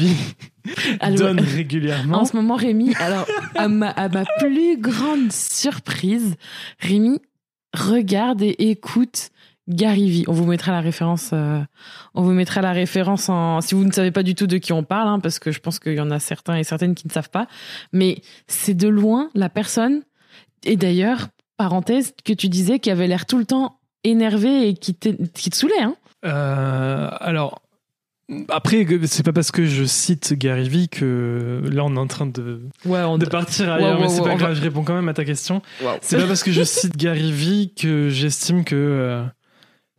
Alors, 1.00 1.18
donne 1.20 1.40
régulièrement. 1.42 2.20
En 2.22 2.26
ce 2.26 2.36
moment, 2.36 2.56
Rémi, 2.56 2.96
alors, 3.00 3.28
à 3.56 3.68
ma, 3.68 3.90
à 3.92 4.10
ma 4.10 4.24
plus 4.40 4.78
grande 4.80 5.32
surprise, 5.32 6.36
Rémi 6.80 7.20
regarde 7.76 8.42
et 8.42 8.56
écoute 8.72 9.30
Gary 9.68 10.10
Vee. 10.10 10.24
On 10.28 10.34
vous 10.34 10.46
mettra 10.46 10.72
la 10.72 10.82
référence, 10.82 11.32
euh, 11.34 11.60
on 12.14 12.22
vous 12.24 12.32
mettra 12.32 12.62
la 12.62 12.72
référence 12.72 13.30
en, 13.30 13.62
si 13.62 13.76
vous 13.76 13.84
ne 13.84 13.92
savez 13.92 14.12
pas 14.12 14.24
du 14.24 14.36
tout 14.36 14.48
de 14.48 14.58
qui 14.58 14.74
on 14.74 14.84
parle, 14.84 15.08
hein, 15.10 15.20
parce 15.20 15.40
que 15.40 15.52
je 15.52 15.60
pense 15.60 15.80
qu'il 15.80 15.94
y 15.94 16.00
en 16.00 16.12
a 16.12 16.20
certains 16.20 16.56
et 16.56 16.64
certaines 16.64 16.96
qui 16.96 17.08
ne 17.08 17.12
savent 17.12 17.30
pas. 17.30 17.48
Mais 17.94 18.22
c'est 18.48 18.74
de 18.74 18.88
loin 18.88 19.30
la 19.36 19.50
personne, 19.50 20.04
et 20.64 20.78
d'ailleurs, 20.78 21.28
parenthèse, 21.58 22.14
que 22.24 22.34
tu 22.34 22.50
disais 22.50 22.80
qui 22.80 22.92
avait 22.92 23.08
l'air 23.08 23.26
tout 23.26 23.38
le 23.38 23.46
temps 23.46 23.80
énervé 24.04 24.70
et 24.70 24.74
qui, 24.74 24.94
te 24.96 25.10
saoulait, 25.56 25.82
hein. 25.82 25.96
Euh, 26.26 27.10
alors, 27.20 27.62
après, 28.50 28.86
c'est 29.06 29.24
pas 29.24 29.32
parce 29.32 29.52
que 29.52 29.66
je 29.66 29.84
cite 29.86 30.34
Gary 30.34 30.68
Vee 30.68 30.90
que 30.90 31.62
là 31.72 31.86
on 31.86 31.96
est 31.96 32.00
en 32.00 32.08
train 32.08 32.26
de, 32.26 32.62
Ouais, 32.86 33.02
on 33.04 33.18
de 33.18 33.26
partir 33.26 33.72
ailleurs, 33.72 33.92
Ouais, 33.92 33.96
ouais, 33.96 34.02
mais 34.02 34.10
c'est 34.10 34.22
pas 34.22 34.36
grave, 34.36 34.50
va- 34.50 34.54
je 34.56 34.62
réponds 34.62 34.84
quand 34.84 34.96
même 34.96 35.08
à 35.08 35.14
ta 35.14 35.24
question. 35.24 35.62
Wow. 35.82 35.92
C'est 36.02 36.18
pas 36.18 36.28
parce 36.28 36.44
que 36.44 36.52
je 36.52 36.64
cite 36.64 36.98
Gary 36.98 37.32
Vee 37.32 37.74
que 37.74 38.10
j'estime 38.10 38.66
que 38.66 38.76
euh, 38.76 39.24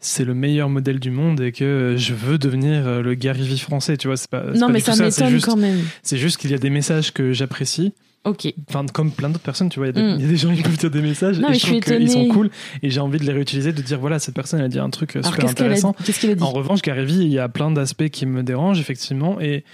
c'est 0.01 0.25
le 0.25 0.35
meilleur 0.35 0.69
modèle 0.69 1.01
du 1.01 1.11
monde 1.11 1.41
et 1.41 1.53
que 1.53 1.95
je 1.97 2.15
veux 2.15 2.39
devenir 2.39 2.87
euh, 2.87 3.03
le 3.03 3.15
Gary 3.15 3.43
Vee 3.47 3.59
français, 3.59 3.97
tu 3.97 4.07
vois. 4.09 4.17
C'est 4.17 4.31
pas, 4.31 4.45
Non, 4.55 4.67
pas 4.69 4.73
mais 4.75 4.81
ça 4.81 4.93
c'est 4.95 5.05
m'étonne 5.05 5.29
juste, 5.31 5.47
quand 5.47 5.57
même. 5.57 5.81
c'est 6.03 6.19
juste 6.19 6.37
qu'il 6.37 6.51
y 6.51 6.55
a 6.55 6.59
des 6.59 6.71
messages 6.71 7.13
que 7.13 7.33
j'apprécie. 7.33 7.93
Ok. 8.25 8.53
Enfin, 8.69 8.85
comme 8.93 9.11
plein 9.13 9.29
d'autres 9.31 9.43
personnes, 9.45 9.69
tu 9.71 9.79
vois, 9.79 9.89
il 9.89 9.97
y, 9.97 9.99
a 9.99 10.03
des- 10.03 10.13
Mm. 10.15 10.17
il 10.19 10.23
y 10.23 10.25
a 10.25 10.29
des 10.29 10.37
gens 10.37 10.55
qui 10.55 10.63
peuvent 10.63 10.77
dire 10.77 10.91
des 10.91 11.01
messages 11.03 11.39
Non, 11.39 11.51
et 11.51 11.55
je 11.55 11.67
trouve 11.67 11.81
qu'ils 11.81 12.11
sont 12.11 12.29
cool 12.29 12.51
et 12.83 12.91
j'ai 12.91 13.01
envie 13.01 13.19
de 13.19 13.25
les 13.25 13.33
réutiliser, 13.33 13.73
de 13.73 13.81
dire 13.81 13.99
voilà, 14.01 14.19
cette 14.19 14.35
personne 14.35 14.61
a 14.61 14.69
dit 14.69 14.79
un 14.81 14.91
truc 14.91 15.17
euh, 15.17 15.21
Alors, 15.21 15.33
super 15.33 15.45
qu'elle 15.55 15.67
intéressant. 15.67 15.95
qu'est-ce 16.05 16.21
qu'il 16.21 16.31
a 16.31 16.35
dit 16.35 16.43
En 16.43 16.51
revanche, 16.51 16.83
Gary 16.83 17.05
Vee, 17.07 17.23
il 17.23 17.33
y 17.33 17.39
a 17.39 17.49
plein 17.49 17.71
d'aspects 17.71 18.09
qui 18.09 18.27
me 18.27 18.43
dérangent, 18.43 18.81
effectivement. 18.81 19.41
Et, 19.41 19.65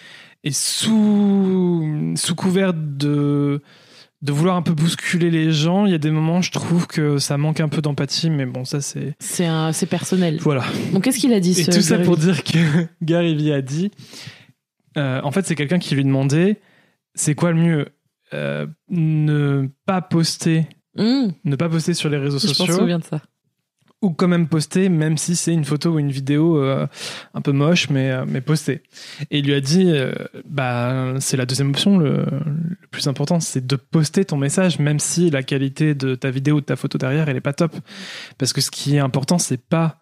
et 0.45 0.53
sous, 0.53 2.13
sous 2.17 2.35
couvert 2.35 2.73
de, 2.75 3.63
de 4.25 4.33
vouloir 4.33 4.57
un 4.57 4.63
peu 4.63 4.73
bousculer 4.73 5.31
les 5.31 5.53
gens, 5.53 5.85
il 5.85 5.93
y 5.93 5.95
a 5.95 5.99
des 5.99 6.11
moments, 6.11 6.41
je 6.41 6.51
trouve 6.51 6.87
que 6.87 7.19
ça 7.19 7.37
manque 7.37 7.61
un 7.61 7.69
peu 7.69 7.83
d'empathie. 7.83 8.31
Mais 8.31 8.47
bon, 8.47 8.65
ça, 8.65 8.81
c'est. 8.81 9.15
C'est 9.21 9.45
un, 9.45 9.73
c'est 9.73 9.85
personnel. 9.87 10.39
Voilà. 10.41 10.65
Bon, 10.93 11.01
qu'est-ce 11.01 11.19
qu'il 11.19 11.33
a 11.35 11.41
dit 11.41 11.51
Et 11.51 11.65
ce 11.65 11.71
tout 11.71 11.83
ça 11.83 11.99
pour 11.99 12.17
dire 12.17 12.43
que 12.43 12.59
Gary 13.03 13.35
Vee 13.35 13.53
a 13.53 13.61
dit. 13.61 13.91
euh, 14.97 15.21
en 15.23 15.31
fait, 15.31 15.45
c'est 15.47 15.55
quelqu'un 15.55 15.79
qui 15.79 15.95
lui 15.95 16.05
demandait 16.05 16.61
c'est 17.15 17.35
quoi 17.35 17.53
le 17.53 17.59
mieux 17.59 17.89
Euh, 18.33 18.67
Ne 18.89 19.69
pas 19.87 20.01
poster. 20.01 20.67
Mmh, 20.97 21.27
Ne 21.45 21.57
pas 21.57 21.69
poster 21.69 21.93
sur 21.93 22.09
les 22.09 22.17
réseaux 22.17 22.39
je 22.39 22.47
m'en 22.49 22.55
sociaux 22.55 22.79
souviens 22.79 22.99
de 22.99 23.05
ça. 23.05 23.21
Ou 24.05 24.11
quand 24.11 24.29
même 24.29 24.47
poster, 24.49 24.89
même 24.89 25.17
si 25.17 25.35
c'est 25.35 25.53
une 25.53 25.65
photo 25.65 25.91
ou 25.91 25.99
une 25.99 26.11
vidéo 26.11 26.59
euh, 26.59 26.87
un 27.35 27.41
peu 27.41 27.53
moche, 27.53 27.91
mais, 27.91 28.11
euh, 28.11 28.25
mais 28.27 28.41
poster. 28.41 28.83
Et 29.31 29.39
il 29.39 29.47
lui 29.47 29.55
a 29.55 29.61
dit, 29.61 29.91
euh, 29.91 30.13
bah, 30.49 31.15
c'est 31.21 31.37
la 31.37 31.47
deuxième 31.47 31.71
option, 31.71 31.99
le, 31.99 32.19
le 32.19 32.87
plus 32.91 33.09
important, 33.09 33.41
c'est 33.41 33.67
de 33.67 33.77
poster 33.77 34.25
ton 34.25 34.37
message, 34.37 34.79
même 34.79 35.01
si 35.01 35.31
la 35.31 35.43
qualité 35.43 35.95
de 35.95 36.15
ta 36.15 36.31
vidéo 36.31 36.57
ou 36.57 36.61
de 36.61 36.67
ta 36.67 36.77
photo 36.77 36.99
derrière, 36.99 37.29
elle 37.29 37.37
est 37.37 37.41
pas 37.41 37.53
top. 37.55 37.75
Parce 38.39 38.53
que 38.53 38.61
ce 38.61 38.71
qui 38.71 38.97
est 38.97 39.01
important, 39.01 39.39
c'est 39.39 39.61
pas 39.61 40.01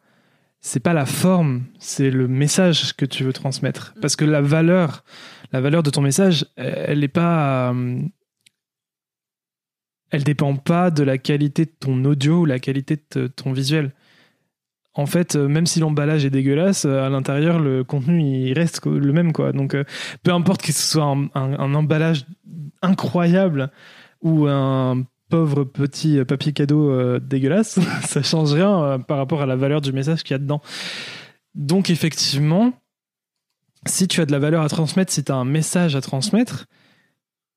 c'est 0.64 0.80
pas 0.80 0.92
la 0.92 1.06
forme, 1.06 1.64
c'est 1.80 2.10
le 2.10 2.28
message 2.28 2.94
que 2.94 3.04
tu 3.04 3.24
veux 3.24 3.32
transmettre. 3.32 3.94
Parce 4.00 4.14
que 4.14 4.24
la 4.24 4.40
valeur, 4.40 5.02
la 5.52 5.60
valeur 5.60 5.82
de 5.82 5.90
ton 5.90 6.00
message, 6.00 6.46
elle 6.56 7.00
n'est 7.00 7.08
pas, 7.08 7.72
euh, 7.72 8.00
elle 10.12 10.24
dépend 10.24 10.54
pas 10.56 10.90
de 10.90 11.02
la 11.02 11.18
qualité 11.18 11.64
de 11.64 11.72
ton 11.80 12.04
audio 12.04 12.40
ou 12.40 12.44
la 12.44 12.58
qualité 12.58 12.98
de 13.14 13.26
ton 13.26 13.52
visuel. 13.52 13.92
En 14.94 15.06
fait, 15.06 15.36
euh, 15.36 15.48
même 15.48 15.64
si 15.64 15.80
l'emballage 15.80 16.26
est 16.26 16.30
dégueulasse, 16.30 16.84
euh, 16.84 17.06
à 17.06 17.08
l'intérieur, 17.08 17.58
le 17.58 17.82
contenu 17.82 18.20
il 18.20 18.52
reste 18.52 18.84
le 18.84 19.12
même 19.12 19.32
quoi. 19.32 19.52
Donc, 19.52 19.74
euh, 19.74 19.84
peu 20.22 20.32
importe 20.32 20.60
que 20.60 20.70
ce 20.70 20.82
soit 20.82 21.04
un, 21.34 21.74
emballage 21.74 22.26
incroyable 22.82 23.70
ou 24.20 24.46
un 24.46 25.02
pauvre 25.30 25.64
petit 25.64 26.22
papier 26.26 26.52
cadeau 26.52 27.18
dégueulasse, 27.18 27.80
ça 28.02 28.22
change 28.22 28.52
rien 28.52 28.98
par 29.00 29.16
rapport 29.16 29.40
à 29.40 29.46
la 29.46 29.56
valeur 29.56 29.80
du 29.80 29.92
message 29.92 30.24
qu'il 30.24 30.34
y 30.34 30.36
a 30.36 30.38
dedans. 30.38 30.60
Donc, 31.54 31.88
effectivement, 31.88 32.74
si 33.86 34.08
tu 34.08 34.20
as 34.20 34.26
de 34.26 34.32
la 34.32 34.38
valeur 34.38 34.62
à 34.62 34.68
transmettre, 34.68 35.10
si 35.10 35.24
tu 35.24 35.32
as 35.32 35.36
un 35.36 35.46
message 35.46 35.96
à 35.96 36.02
transmettre, 36.02 36.66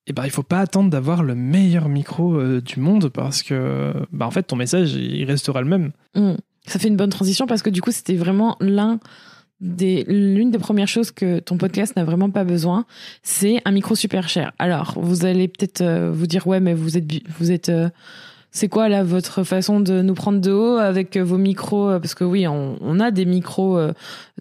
eh 0.08 0.14
ben, 0.14 0.24
il 0.26 0.32
faut 0.32 0.44
pas 0.44 0.60
attendre 0.60 0.90
d'avoir 0.90 1.24
le 1.24 1.36
meilleur 1.36 1.90
micro 1.90 2.36
euh, 2.36 2.62
du 2.62 2.80
monde 2.80 3.10
parce 3.10 3.42
que 3.44 3.94
bah, 4.12 4.28
en 4.28 4.32
fait 4.32 4.44
ton 4.44 4.56
message 4.56 4.94
il 4.94 5.26
restera 5.26 5.62
le 5.62 5.68
même. 5.68 5.92
Mmh. 6.16 6.34
Ça 6.68 6.80
fait 6.80 6.88
une 6.88 6.98
bonne 6.98 7.10
transition 7.10 7.46
parce 7.46 7.62
que 7.62 7.70
du 7.70 7.82
coup, 7.82 7.92
c'était 7.92 8.16
vraiment 8.16 8.58
l'une 8.60 9.00
des 9.60 10.58
premières 10.60 10.88
choses 10.88 11.12
que 11.12 11.40
ton 11.40 11.58
podcast 11.58 11.96
n'a 11.96 12.04
vraiment 12.04 12.30
pas 12.30 12.44
besoin, 12.44 12.86
c'est 13.24 13.62
un 13.66 13.72
micro 13.72 13.96
super 13.96 14.30
cher. 14.30 14.52
Alors, 14.58 14.96
vous 14.98 15.26
allez 15.26 15.48
peut-être 15.48 15.82
euh, 15.82 16.12
vous 16.12 16.28
dire, 16.28 16.48
ouais, 16.48 16.60
mais 16.60 16.74
vous 16.74 16.98
êtes, 16.98 17.06
vous 17.38 17.52
êtes, 17.52 17.70
euh, 17.70 17.90
c'est 18.56 18.70
quoi 18.70 18.88
là 18.88 19.04
votre 19.04 19.44
façon 19.44 19.82
de 19.82 20.02
nous 20.02 20.14
prendre 20.14 20.40
de 20.40 20.52
haut 20.52 20.78
avec 20.78 21.18
euh, 21.18 21.24
vos 21.26 21.38
micros 21.38 21.90
euh, 21.90 22.00
Parce 22.00 22.16
que 22.16 22.24
oui, 22.24 22.48
on, 22.48 22.78
on 22.80 23.02
a 23.02 23.12
des 23.12 23.26
micros 23.26 23.78
euh, 23.78 23.92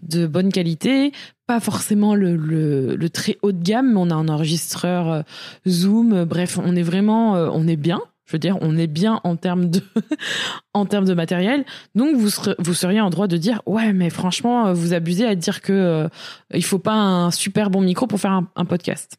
de 0.03 0.25
bonne 0.25 0.53
qualité, 0.53 1.11
pas 1.47 1.59
forcément 1.59 2.15
le, 2.15 2.37
le, 2.37 2.95
le 2.95 3.09
très 3.09 3.37
haut 3.41 3.51
de 3.51 3.61
gamme, 3.61 3.91
mais 3.91 3.99
on 3.99 4.09
a 4.09 4.15
un 4.15 4.29
enregistreur 4.29 5.25
Zoom. 5.67 6.23
Bref, 6.23 6.57
on 6.63 6.77
est 6.77 6.81
vraiment, 6.81 7.33
on 7.33 7.67
est 7.67 7.75
bien. 7.75 7.99
Je 8.25 8.31
veux 8.31 8.39
dire, 8.39 8.57
on 8.61 8.77
est 8.77 8.87
bien 8.87 9.19
en 9.25 9.35
termes 9.35 9.69
de, 9.69 9.81
en 10.73 10.85
termes 10.85 11.05
de 11.05 11.13
matériel. 11.13 11.65
Donc, 11.93 12.15
vous, 12.15 12.29
vous 12.57 12.73
seriez 12.73 13.01
en 13.01 13.09
droit 13.09 13.27
de 13.27 13.35
dire, 13.35 13.61
ouais, 13.65 13.91
mais 13.91 14.09
franchement, 14.09 14.71
vous 14.73 14.93
abusez 14.93 15.25
à 15.25 15.35
dire 15.35 15.61
que 15.61 15.73
euh, 15.73 16.07
il 16.53 16.63
faut 16.63 16.79
pas 16.79 16.95
un 16.95 17.31
super 17.31 17.69
bon 17.69 17.81
micro 17.81 18.07
pour 18.07 18.19
faire 18.19 18.31
un, 18.31 18.47
un 18.55 18.65
podcast, 18.65 19.17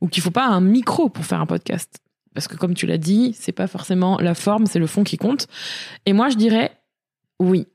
ou 0.00 0.08
qu'il 0.08 0.22
faut 0.22 0.32
pas 0.32 0.46
un 0.46 0.60
micro 0.60 1.08
pour 1.08 1.24
faire 1.24 1.40
un 1.40 1.46
podcast. 1.46 2.00
Parce 2.36 2.48
que 2.48 2.56
comme 2.58 2.74
tu 2.74 2.84
l'as 2.84 2.98
dit, 2.98 3.34
c'est 3.34 3.50
pas 3.50 3.66
forcément 3.66 4.18
la 4.18 4.34
forme, 4.34 4.66
c'est 4.66 4.78
le 4.78 4.86
fond 4.86 5.04
qui 5.04 5.16
compte. 5.16 5.46
Et 6.04 6.12
moi, 6.12 6.28
je 6.28 6.36
dirais, 6.36 6.70
oui, 7.40 7.66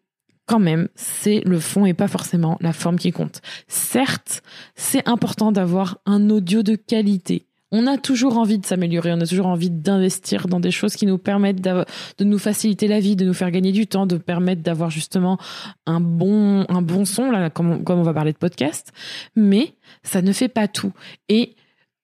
quand 0.45 0.59
même, 0.59 0.87
c'est 0.93 1.41
le 1.47 1.59
fond 1.59 1.87
et 1.87 1.95
pas 1.95 2.07
forcément 2.07 2.59
la 2.61 2.71
forme 2.71 2.99
qui 2.99 3.11
compte. 3.11 3.41
Certes, 3.67 4.43
c'est 4.75 5.09
important 5.09 5.51
d'avoir 5.51 5.97
un 6.05 6.29
audio 6.29 6.61
de 6.61 6.75
qualité. 6.75 7.47
On 7.71 7.87
a 7.87 7.97
toujours 7.97 8.37
envie 8.37 8.59
de 8.59 8.65
s'améliorer, 8.67 9.11
on 9.13 9.21
a 9.21 9.25
toujours 9.25 9.47
envie 9.47 9.71
d'investir 9.71 10.47
dans 10.47 10.59
des 10.59 10.69
choses 10.69 10.95
qui 10.95 11.07
nous 11.07 11.17
permettent 11.17 11.61
de 11.61 12.23
nous 12.23 12.37
faciliter 12.37 12.87
la 12.87 12.99
vie, 12.99 13.15
de 13.15 13.25
nous 13.25 13.33
faire 13.33 13.49
gagner 13.49 13.71
du 13.71 13.87
temps, 13.87 14.05
de 14.05 14.17
permettre 14.17 14.61
d'avoir 14.61 14.91
justement 14.91 15.39
un 15.87 16.01
bon, 16.01 16.67
un 16.69 16.83
bon 16.83 17.03
son, 17.05 17.31
là, 17.31 17.49
comme 17.49 17.83
comme 17.83 17.97
on 17.97 18.03
va 18.03 18.13
parler 18.13 18.33
de 18.33 18.37
podcast. 18.37 18.93
Mais 19.35 19.73
ça 20.03 20.21
ne 20.21 20.33
fait 20.33 20.49
pas 20.49 20.67
tout. 20.67 20.93
Et 21.29 21.55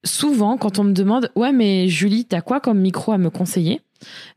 souvent, 0.04 0.58
quand 0.58 0.80
on 0.80 0.84
me 0.84 0.94
demande, 0.94 1.32
ouais, 1.36 1.52
mais 1.52 1.88
Julie, 1.88 2.26
t'as 2.26 2.42
quoi 2.42 2.60
comme 2.60 2.80
micro 2.80 3.12
à 3.12 3.18
me 3.18 3.30
conseiller? 3.30 3.82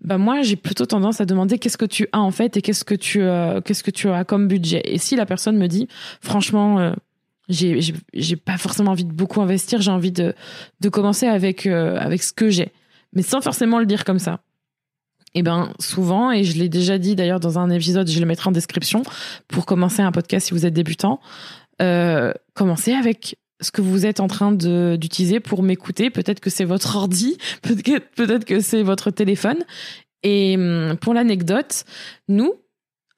Ben 0.00 0.18
moi, 0.18 0.42
j'ai 0.42 0.56
plutôt 0.56 0.86
tendance 0.86 1.20
à 1.20 1.26
demander 1.26 1.58
qu'est-ce 1.58 1.78
que 1.78 1.84
tu 1.84 2.08
as 2.12 2.20
en 2.20 2.30
fait 2.30 2.56
et 2.56 2.62
qu'est-ce 2.62 2.84
que 2.84 2.94
tu 2.94 3.22
euh, 3.22 3.60
qu'est-ce 3.60 3.82
que 3.82 3.90
tu 3.90 4.08
as 4.08 4.24
comme 4.24 4.48
budget? 4.48 4.82
Et 4.84 4.98
si 4.98 5.16
la 5.16 5.26
personne 5.26 5.56
me 5.58 5.66
dit, 5.66 5.88
franchement, 6.20 6.78
euh, 6.78 6.92
j'ai 7.48 7.80
j'ai 8.14 8.36
pas 8.36 8.56
forcément 8.56 8.92
envie 8.92 9.04
de 9.04 9.12
beaucoup 9.12 9.40
investir, 9.40 9.80
j'ai 9.82 9.90
envie 9.90 10.12
de 10.12 10.34
de 10.80 10.88
commencer 10.88 11.26
avec 11.26 11.66
euh, 11.66 11.98
avec 11.98 12.22
ce 12.22 12.32
que 12.32 12.48
j'ai, 12.48 12.72
mais 13.12 13.22
sans 13.22 13.40
forcément 13.40 13.78
le 13.78 13.86
dire 13.86 14.04
comme 14.04 14.18
ça. 14.18 14.40
Eh 15.34 15.42
ben 15.42 15.72
souvent, 15.78 16.32
et 16.32 16.42
je 16.42 16.58
l'ai 16.58 16.68
déjà 16.68 16.98
dit 16.98 17.14
d'ailleurs 17.14 17.38
dans 17.38 17.58
un 17.58 17.70
épisode, 17.70 18.08
je 18.08 18.18
le 18.18 18.26
mettrai 18.26 18.48
en 18.48 18.52
description 18.52 19.02
pour 19.46 19.64
commencer 19.64 20.02
un 20.02 20.10
podcast 20.10 20.48
si 20.48 20.54
vous 20.54 20.66
êtes 20.66 20.74
débutant. 20.74 21.20
Commencez 22.54 22.92
avec 22.92 23.36
ce 23.60 23.70
que 23.70 23.82
vous 23.82 24.06
êtes 24.06 24.20
en 24.20 24.28
train 24.28 24.52
d'utiliser 24.52 25.40
pour 25.40 25.62
m'écouter. 25.62 26.10
Peut-être 26.10 26.40
que 26.40 26.50
c'est 26.50 26.64
votre 26.64 26.96
ordi, 26.96 27.38
peut-être 27.62 28.44
que 28.44 28.60
c'est 28.60 28.82
votre 28.82 29.10
téléphone. 29.10 29.58
Et 30.22 30.56
hum, 30.56 30.96
pour 31.00 31.14
l'anecdote, 31.14 31.84
nous, 32.28 32.54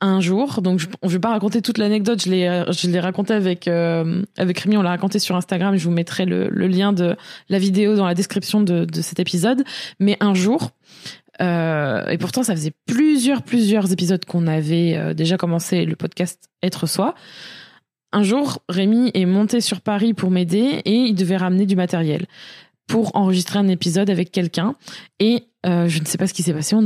un 0.01 0.21
jour, 0.21 0.63
donc 0.63 0.81
je 0.81 0.89
ne 1.03 1.09
vais 1.09 1.19
pas 1.21 1.31
raconter 1.31 1.63
toute 1.63 1.79
l'anecdote, 1.79 2.23
je 2.25 2.31
l'ai 2.31 2.65
je 2.71 2.89
l'ai 2.89 2.99
raconté 2.99 3.35
avec 3.35 3.69
euh, 3.69 4.23
avec 4.37 4.59
Rémi, 4.59 4.77
on 4.77 4.83
l'a 4.83 4.91
raconté 4.91 5.21
sur 5.21 5.37
Instagram, 5.37 5.77
je 5.77 5.85
vous 5.85 5.93
mettrai 5.93 6.27
le, 6.27 6.49
lien 6.49 6.93
de 6.93 7.17
la 7.49 7.59
vidéo 7.61 7.95
dans 7.95 8.07
la 8.07 8.15
description 8.15 8.61
de, 8.61 8.85
de 8.85 9.01
cet 9.01 9.21
épisode. 9.21 9.63
Mais 10.01 10.17
un 10.19 10.35
jour, 10.35 10.73
euh, 11.41 12.05
et 12.09 12.19
pourtant 12.19 12.43
ça 12.43 12.55
faisait 12.55 12.75
plusieurs 12.87 13.43
plusieurs 13.43 13.93
épisodes 13.93 14.25
qu'on 14.25 14.47
avait 14.47 14.97
euh, 14.97 15.15
déjà 15.15 15.37
commencé 15.37 15.85
le 15.87 15.97
podcast 15.97 16.51
Être 16.63 16.87
soi 16.87 17.15
un 18.12 18.23
jour, 18.23 18.62
Rémi 18.69 19.11
est 19.14 19.25
monté 19.25 19.61
sur 19.61 19.81
Paris 19.81 20.14
pour 20.14 20.31
m'aider 20.31 20.83
et 20.85 20.95
il 20.95 21.14
devait 21.14 21.37
ramener 21.37 21.66
du 21.66 21.76
matériel 21.76 22.26
pour 22.87 23.16
enregistrer 23.16 23.59
un 23.59 23.69
épisode 23.69 24.11
avec 24.11 24.31
quelqu'un. 24.33 24.75
Et 25.19 25.45
euh, 25.66 25.88
je 25.88 26.00
ne 26.00 26.04
sais 26.04 26.19
pas 26.19 26.26
ce 26.26 26.35
qui 26.35 26.42
s'est 26.42 26.52
passé. 26.52 26.76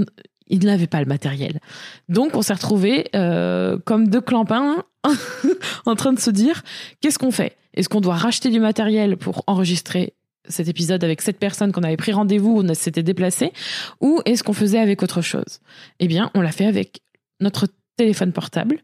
il 0.49 0.65
n'avait 0.65 0.87
pas 0.87 1.01
le 1.01 1.07
matériel. 1.07 1.61
Donc 2.09 2.37
on 2.37 2.43
s'est 2.43 2.55
retrouvés 2.55 3.09
euh, 3.15 3.79
comme 3.85 4.09
deux 4.09 4.21
clampins 4.21 4.85
en 5.87 5.95
train 5.97 6.13
de 6.13 6.21
se 6.21 6.31
dire 6.31 6.63
qu'est-ce 7.01 7.19
qu'on 7.19 7.33
fait? 7.33 7.57
Est-ce 7.75 7.89
qu'on 7.89 8.01
doit 8.01 8.17
racheter 8.17 8.51
du 8.51 8.61
matériel 8.61 9.17
pour 9.17 9.43
enregistrer 9.47 10.15
cet 10.49 10.69
épisode 10.69 11.03
avec 11.03 11.23
cette 11.23 11.39
personne 11.39 11.73
qu'on 11.73 11.83
avait 11.83 11.97
pris 11.97 12.13
rendez-vous, 12.13 12.63
on 12.63 12.75
s'était 12.75 13.03
déplacé, 13.03 13.53
ou 14.01 14.21
est-ce 14.25 14.45
qu'on 14.45 14.53
faisait 14.53 14.79
avec 14.79 15.03
autre 15.03 15.21
chose? 15.21 15.61
Eh 15.99 16.07
bien, 16.07 16.31
on 16.35 16.41
l'a 16.41 16.53
fait 16.53 16.67
avec 16.67 17.01
notre 17.41 17.67
téléphone 17.97 18.33
portable 18.33 18.79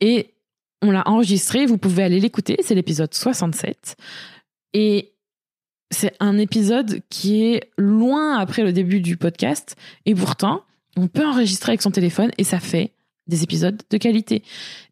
et 0.00 0.33
on 0.82 0.90
l'a 0.90 1.06
enregistré, 1.08 1.66
vous 1.66 1.78
pouvez 1.78 2.02
aller 2.02 2.20
l'écouter, 2.20 2.56
c'est 2.62 2.74
l'épisode 2.74 3.12
67. 3.12 3.96
Et 4.74 5.14
c'est 5.90 6.14
un 6.20 6.38
épisode 6.38 7.00
qui 7.08 7.44
est 7.44 7.70
loin 7.78 8.36
après 8.36 8.62
le 8.62 8.72
début 8.72 9.00
du 9.00 9.16
podcast. 9.16 9.76
Et 10.06 10.14
pourtant, 10.14 10.62
on 10.96 11.06
peut 11.06 11.24
enregistrer 11.24 11.70
avec 11.70 11.82
son 11.82 11.90
téléphone 11.90 12.30
et 12.38 12.44
ça 12.44 12.60
fait 12.60 12.92
des 13.26 13.42
épisodes 13.42 13.80
de 13.88 13.96
qualité. 13.96 14.42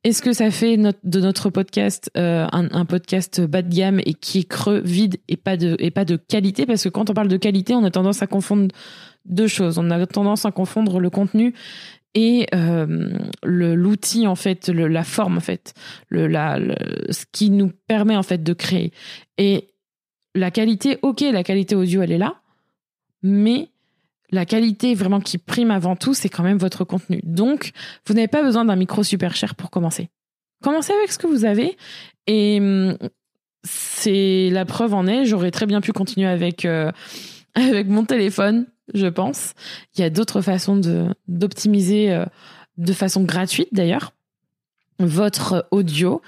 Est-ce 0.05 0.23
que 0.23 0.33
ça 0.33 0.51
fait 0.51 0.77
de 0.77 1.21
notre 1.21 1.51
podcast 1.51 2.11
euh, 2.17 2.47
un, 2.51 2.85
podcast 2.87 3.43
bas 3.43 3.61
de 3.61 3.75
gamme 3.75 4.01
et 4.07 4.15
qui 4.15 4.39
est 4.39 4.49
creux, 4.49 4.81
vide 4.81 5.19
et 5.29 5.37
pas 5.37 5.57
de 5.57 5.77
et 5.79 5.91
pas 5.91 6.07
de 6.07 6.17
qualité? 6.17 6.65
Parce 6.65 6.85
que 6.85 6.89
quand 6.89 7.11
on 7.11 7.15
parle 7.15 7.29
de 7.29 7.37
qualité, 7.37 7.75
on 7.75 7.85
a 7.85 7.91
tendance 7.91 8.23
à 8.23 8.27
confondre 8.27 8.69
deux 9.27 9.49
choses. 9.49 9.79
On 9.79 9.91
a 9.91 10.07
tendance 10.07 10.47
à 10.47 10.51
confondre 10.51 10.99
le 10.99 11.11
contenu 11.11 11.55
et 12.15 12.47
euh, 12.55 13.11
l'outil 13.43 14.27
en 14.27 14.35
fait, 14.35 14.69
la 14.69 15.05
forme 15.05 15.39
en 15.39 15.41
fait, 15.41 15.75
ce 16.11 17.25
qui 17.33 17.51
nous 17.51 17.71
permet 17.87 18.17
en 18.17 18.23
fait 18.23 18.43
de 18.43 18.53
créer. 18.53 18.93
Et 19.39 19.69
la 20.35 20.51
qualité, 20.51 20.99
ok, 21.03 21.21
la 21.21 21.43
qualité 21.43 21.75
audio 21.75 22.03
elle 22.03 22.13
est 22.13 22.19
là, 22.19 22.37
mais 23.23 23.69
la 24.31 24.47
qualité 24.47 24.95
vraiment 24.95 25.21
qui 25.21 25.39
prime 25.39 25.71
avant 25.71 25.97
tout, 25.97 26.15
c'est 26.15 26.29
quand 26.29 26.43
même 26.43 26.59
votre 26.59 26.85
contenu. 26.85 27.21
Donc, 27.23 27.73
vous 28.07 28.15
n'avez 28.15 28.29
pas 28.29 28.43
besoin 28.43 28.65
d'un 28.65 28.77
micro 28.77 29.03
super 29.03 29.37
cher 29.37 29.55
pour 29.55 29.71
commencer. 29.71 30.09
Commencez 30.63 30.93
avec 30.93 31.13
ce 31.13 31.19
que 31.19 31.27
vous 31.27 31.45
avez 31.45 31.77
et 32.27 32.61
c'est 33.65 34.49
la 34.51 34.65
preuve 34.65 34.95
en 34.95 35.07
est. 35.07 35.25
J'aurais 35.25 35.51
très 35.51 35.67
bien 35.67 35.81
pu 35.81 35.93
continuer 35.93 36.29
avec 36.29 36.65
euh, 36.65 36.91
avec 37.55 37.89
mon 37.89 38.05
téléphone 38.05 38.67
je 38.95 39.07
pense. 39.07 39.55
Il 39.95 40.01
y 40.01 40.05
a 40.05 40.11
d'autres 40.11 40.41
façons 40.41 40.81
d'optimiser 41.29 42.13
euh, 42.13 42.25
de 42.79 42.93
façon 42.93 43.23
gratuite 43.25 43.69
d'ailleurs 43.73 44.13
votre 44.99 45.67
audio 45.71 46.23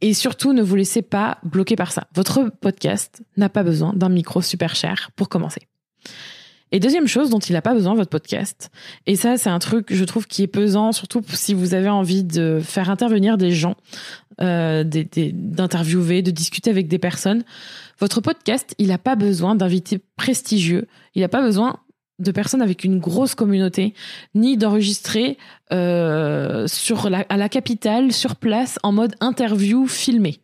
et 0.00 0.14
surtout 0.14 0.52
ne 0.52 0.62
vous 0.62 0.76
laissez 0.76 1.02
pas 1.02 1.38
bloquer 1.42 1.76
par 1.76 1.92
ça. 1.92 2.06
Votre 2.14 2.50
podcast 2.60 3.22
n'a 3.36 3.48
pas 3.48 3.62
besoin 3.62 3.92
d'un 3.94 4.08
micro 4.08 4.42
super 4.42 4.74
cher 4.76 5.10
pour 5.16 5.28
commencer. 5.28 5.62
Et 6.70 6.80
deuxième 6.80 7.06
chose 7.06 7.30
dont 7.30 7.38
il 7.38 7.54
n'a 7.54 7.62
pas 7.62 7.72
besoin, 7.72 7.94
votre 7.94 8.10
podcast, 8.10 8.70
et 9.06 9.16
ça 9.16 9.38
c'est 9.38 9.48
un 9.48 9.58
truc 9.58 9.86
je 9.90 10.04
trouve 10.04 10.26
qui 10.26 10.42
est 10.42 10.48
pesant, 10.48 10.92
surtout 10.92 11.22
si 11.32 11.54
vous 11.54 11.72
avez 11.72 11.88
envie 11.88 12.24
de 12.24 12.60
faire 12.62 12.90
intervenir 12.90 13.38
des 13.38 13.52
gens, 13.52 13.74
euh, 14.42 14.84
d'interviewer, 14.84 16.20
de 16.20 16.30
discuter 16.30 16.68
avec 16.68 16.86
des 16.86 16.98
personnes, 16.98 17.42
votre 17.98 18.20
podcast, 18.20 18.74
il 18.76 18.88
n'a 18.88 18.98
pas 18.98 19.16
besoin 19.16 19.54
d'invités 19.54 19.98
prestigieux, 20.16 20.86
il 21.14 21.22
n'a 21.22 21.28
pas 21.28 21.40
besoin 21.40 21.80
de 22.18 22.32
personnes 22.32 22.62
avec 22.62 22.84
une 22.84 22.98
grosse 22.98 23.34
communauté, 23.34 23.94
ni 24.34 24.56
d'enregistrer 24.56 25.38
euh, 25.72 26.66
sur 26.66 27.10
la, 27.10 27.24
à 27.28 27.36
la 27.36 27.48
capitale, 27.48 28.12
sur 28.12 28.36
place, 28.36 28.78
en 28.82 28.92
mode 28.92 29.14
interview 29.20 29.86
filmé. 29.86 30.40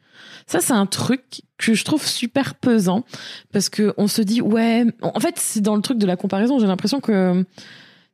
Ça, 0.46 0.60
c'est 0.60 0.72
un 0.72 0.86
truc 0.86 1.42
que 1.58 1.74
je 1.74 1.84
trouve 1.84 2.06
super 2.06 2.54
pesant 2.54 3.04
parce 3.52 3.68
que 3.68 3.94
on 3.96 4.06
se 4.06 4.20
dit 4.22 4.42
ouais, 4.42 4.84
en 5.02 5.18
fait, 5.20 5.38
c'est 5.38 5.60
dans 5.60 5.74
le 5.74 5.82
truc 5.82 5.98
de 5.98 6.06
la 6.06 6.16
comparaison. 6.16 6.58
J'ai 6.58 6.66
l'impression 6.66 7.00
que 7.00 7.42
tu 7.42 7.64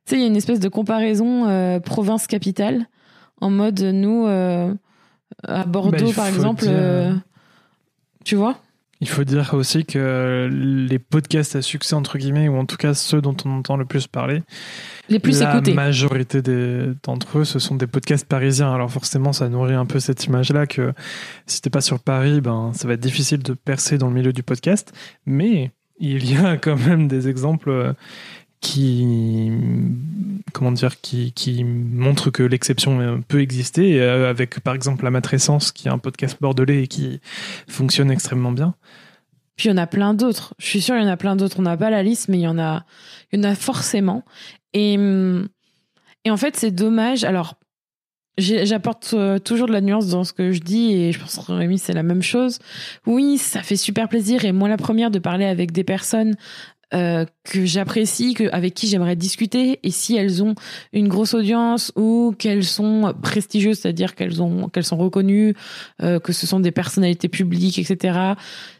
sais, 0.05 0.15
il 0.15 0.21
y 0.21 0.23
a 0.23 0.27
une 0.27 0.37
espèce 0.37 0.59
de 0.59 0.69
comparaison 0.69 1.47
euh, 1.47 1.79
province 1.79 2.27
capitale 2.27 2.87
en 3.41 3.49
mode 3.49 3.81
nous 3.81 4.25
euh, 4.27 4.73
à 5.43 5.65
Bordeaux 5.65 6.07
bah, 6.07 6.13
par 6.15 6.27
exemple, 6.27 6.65
tu 8.23 8.35
vois? 8.35 8.57
Il 9.01 9.09
faut 9.09 9.23
dire 9.23 9.55
aussi 9.55 9.83
que 9.83 10.47
les 10.51 10.99
podcasts 10.99 11.55
à 11.55 11.63
succès, 11.63 11.95
entre 11.95 12.19
guillemets, 12.19 12.47
ou 12.47 12.57
en 12.57 12.65
tout 12.65 12.77
cas 12.77 12.93
ceux 12.93 13.19
dont 13.19 13.35
on 13.45 13.57
entend 13.57 13.75
le 13.75 13.85
plus 13.85 14.05
parler, 14.05 14.43
les 15.09 15.17
plus 15.17 15.41
la 15.41 15.55
écoutés. 15.55 15.73
majorité 15.73 16.41
d'entre 17.03 17.39
eux, 17.39 17.43
ce 17.43 17.57
sont 17.57 17.75
des 17.75 17.87
podcasts 17.87 18.27
parisiens. 18.27 18.71
Alors 18.71 18.91
forcément, 18.91 19.33
ça 19.33 19.49
nourrit 19.49 19.73
un 19.73 19.87
peu 19.87 19.99
cette 19.99 20.25
image-là 20.25 20.67
que 20.67 20.93
si 21.47 21.61
t'es 21.61 21.71
pas 21.71 21.81
sur 21.81 21.99
Paris, 21.99 22.41
ben, 22.41 22.71
ça 22.75 22.87
va 22.87 22.93
être 22.93 22.99
difficile 22.99 23.41
de 23.41 23.53
percer 23.53 23.97
dans 23.97 24.07
le 24.07 24.13
milieu 24.13 24.33
du 24.33 24.43
podcast. 24.43 24.93
Mais 25.25 25.71
il 25.99 26.29
y 26.31 26.37
a 26.37 26.57
quand 26.57 26.77
même 26.77 27.07
des 27.07 27.27
exemples 27.27 27.95
qui 28.61 29.51
comment 30.53 30.71
dire 30.71 31.01
qui, 31.01 31.33
qui 31.33 31.63
montre 31.63 32.29
que 32.29 32.43
l'exception 32.43 33.21
peut 33.27 33.41
exister. 33.41 33.99
Euh, 33.99 34.29
avec 34.29 34.59
par 34.61 34.75
exemple 34.75 35.03
la 35.03 35.11
matrescence 35.11 35.71
qui 35.71 35.87
est 35.87 35.91
un 35.91 35.97
podcast 35.97 36.37
bordelais 36.39 36.83
et 36.83 36.87
qui 36.87 37.19
fonctionne 37.67 38.11
extrêmement 38.11 38.51
bien. 38.51 38.75
Puis 39.57 39.67
il 39.67 39.71
y 39.71 39.73
en 39.73 39.77
a 39.77 39.87
plein 39.87 40.13
d'autres. 40.13 40.53
Je 40.59 40.67
suis 40.67 40.81
sûre 40.81 40.95
il 40.95 41.01
y 41.01 41.05
en 41.05 41.09
a 41.09 41.17
plein 41.17 41.35
d'autres. 41.35 41.59
On 41.59 41.63
n'a 41.63 41.75
pas 41.75 41.89
la 41.89 42.03
liste 42.03 42.29
mais 42.29 42.37
il 42.37 42.43
y 42.43 42.47
en 42.47 42.59
a 42.59 42.85
il 43.31 43.39
y 43.39 43.45
en 43.45 43.49
a 43.49 43.55
forcément. 43.55 44.23
Et 44.73 44.93
et 46.23 46.31
en 46.31 46.37
fait 46.37 46.55
c'est 46.55 46.71
dommage. 46.71 47.23
Alors 47.23 47.55
J'apporte 48.37 49.13
euh, 49.13 49.39
toujours 49.39 49.67
de 49.67 49.73
la 49.73 49.81
nuance 49.81 50.07
dans 50.07 50.23
ce 50.23 50.31
que 50.31 50.51
je 50.51 50.61
dis 50.61 50.93
et 50.93 51.11
je 51.11 51.19
pense 51.19 51.37
que 51.37 51.51
Rémi 51.51 51.77
c'est 51.77 51.93
la 51.93 52.01
même 52.01 52.23
chose. 52.23 52.59
Oui, 53.05 53.37
ça 53.37 53.61
fait 53.61 53.75
super 53.75 54.07
plaisir. 54.07 54.45
Et 54.45 54.51
moi 54.51 54.69
la 54.69 54.77
première 54.77 55.11
de 55.11 55.19
parler 55.19 55.45
avec 55.45 55.73
des 55.73 55.83
personnes 55.83 56.35
euh, 56.93 57.25
que 57.43 57.65
j'apprécie, 57.65 58.33
que 58.33 58.49
avec 58.51 58.73
qui 58.73 58.87
j'aimerais 58.87 59.15
discuter, 59.15 59.79
et 59.83 59.91
si 59.91 60.15
elles 60.15 60.43
ont 60.43 60.55
une 60.93 61.07
grosse 61.07 61.33
audience 61.33 61.91
ou 61.95 62.35
qu'elles 62.37 62.65
sont 62.65 63.13
prestigieuses, 63.21 63.79
c'est-à-dire 63.79 64.15
qu'elles 64.15 64.41
ont 64.41 64.67
qu'elles 64.67 64.83
sont 64.83 64.97
reconnues, 64.97 65.55
euh, 66.01 66.19
que 66.19 66.33
ce 66.33 66.45
sont 66.45 66.59
des 66.59 66.71
personnalités 66.71 67.29
publiques, 67.29 67.79
etc. 67.79 68.33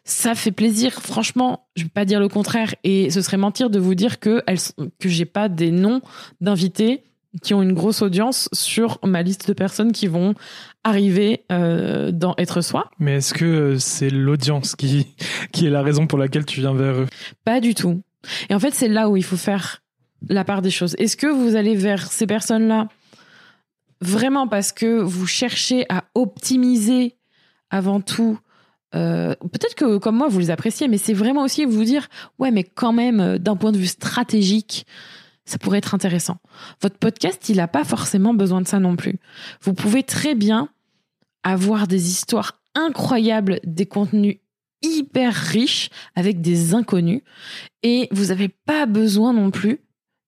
Ça 0.03 0.35
fait 0.35 0.51
plaisir. 0.51 1.01
Franchement, 1.01 1.67
je 1.75 1.83
vais 1.83 1.89
pas 1.89 2.05
dire 2.05 2.19
le 2.19 2.27
contraire, 2.27 2.75
et 2.83 3.09
ce 3.09 3.21
serait 3.21 3.37
mentir 3.37 3.69
de 3.69 3.79
vous 3.79 3.95
dire 3.95 4.19
que 4.19 4.43
elles 4.45 4.59
que 4.99 5.09
j'ai 5.09 5.25
pas 5.25 5.47
des 5.47 5.71
noms 5.71 6.01
d'invités 6.41 7.03
qui 7.41 7.53
ont 7.53 7.61
une 7.61 7.73
grosse 7.73 8.01
audience 8.01 8.49
sur 8.51 8.99
ma 9.03 9.21
liste 9.21 9.47
de 9.47 9.53
personnes 9.53 9.93
qui 9.93 10.07
vont 10.07 10.33
arriver 10.83 11.45
euh, 11.51 12.11
dans 12.11 12.35
Être 12.37 12.61
Soi. 12.61 12.89
Mais 12.99 13.15
est-ce 13.17 13.33
que 13.33 13.77
c'est 13.77 14.09
l'audience 14.09 14.75
qui, 14.75 15.07
qui 15.51 15.67
est 15.67 15.69
la 15.69 15.81
raison 15.81 16.07
pour 16.07 16.17
laquelle 16.19 16.45
tu 16.45 16.61
viens 16.61 16.73
vers 16.73 16.95
eux? 16.95 17.07
Pas 17.45 17.59
du 17.59 17.75
tout. 17.75 18.01
Et 18.49 18.55
en 18.55 18.59
fait, 18.59 18.73
c'est 18.73 18.87
là 18.87 19.09
où 19.09 19.17
il 19.17 19.23
faut 19.23 19.37
faire 19.37 19.81
la 20.29 20.43
part 20.43 20.61
des 20.61 20.69
choses. 20.69 20.95
Est-ce 20.99 21.17
que 21.17 21.27
vous 21.27 21.55
allez 21.55 21.75
vers 21.75 22.11
ces 22.11 22.27
personnes-là 22.27 22.87
vraiment 24.01 24.47
parce 24.47 24.71
que 24.71 24.99
vous 24.99 25.27
cherchez 25.27 25.85
à 25.89 26.05
optimiser 26.15 27.15
avant 27.69 28.01
tout 28.01 28.39
euh, 28.93 29.35
peut-être 29.39 29.75
que 29.75 29.97
comme 29.97 30.17
moi 30.17 30.27
vous 30.27 30.39
les 30.39 30.51
appréciez, 30.51 30.89
mais 30.89 30.97
c'est 30.97 31.13
vraiment 31.13 31.43
aussi 31.43 31.63
vous 31.63 31.83
dire 31.85 32.09
ouais, 32.39 32.51
mais 32.51 32.63
quand 32.63 32.91
même 32.91 33.19
euh, 33.21 33.37
d'un 33.37 33.55
point 33.55 33.71
de 33.71 33.77
vue 33.77 33.87
stratégique, 33.87 34.85
ça 35.51 35.57
pourrait 35.57 35.79
être 35.79 35.93
intéressant. 35.93 36.37
Votre 36.81 36.97
podcast, 36.97 37.49
il 37.49 37.57
n'a 37.57 37.67
pas 37.67 37.83
forcément 37.83 38.33
besoin 38.33 38.61
de 38.61 38.67
ça 38.67 38.79
non 38.79 38.95
plus. 38.95 39.19
Vous 39.61 39.73
pouvez 39.73 40.03
très 40.03 40.35
bien 40.35 40.69
avoir 41.43 41.87
des 41.87 42.09
histoires 42.09 42.61
incroyables, 42.75 43.59
des 43.63 43.85
contenus 43.85 44.37
hyper 44.81 45.33
riches 45.33 45.89
avec 46.15 46.41
des 46.41 46.73
inconnus, 46.73 47.21
et 47.83 48.07
vous 48.11 48.27
n'avez 48.27 48.47
pas 48.47 48.85
besoin 48.85 49.33
non 49.33 49.51
plus 49.51 49.79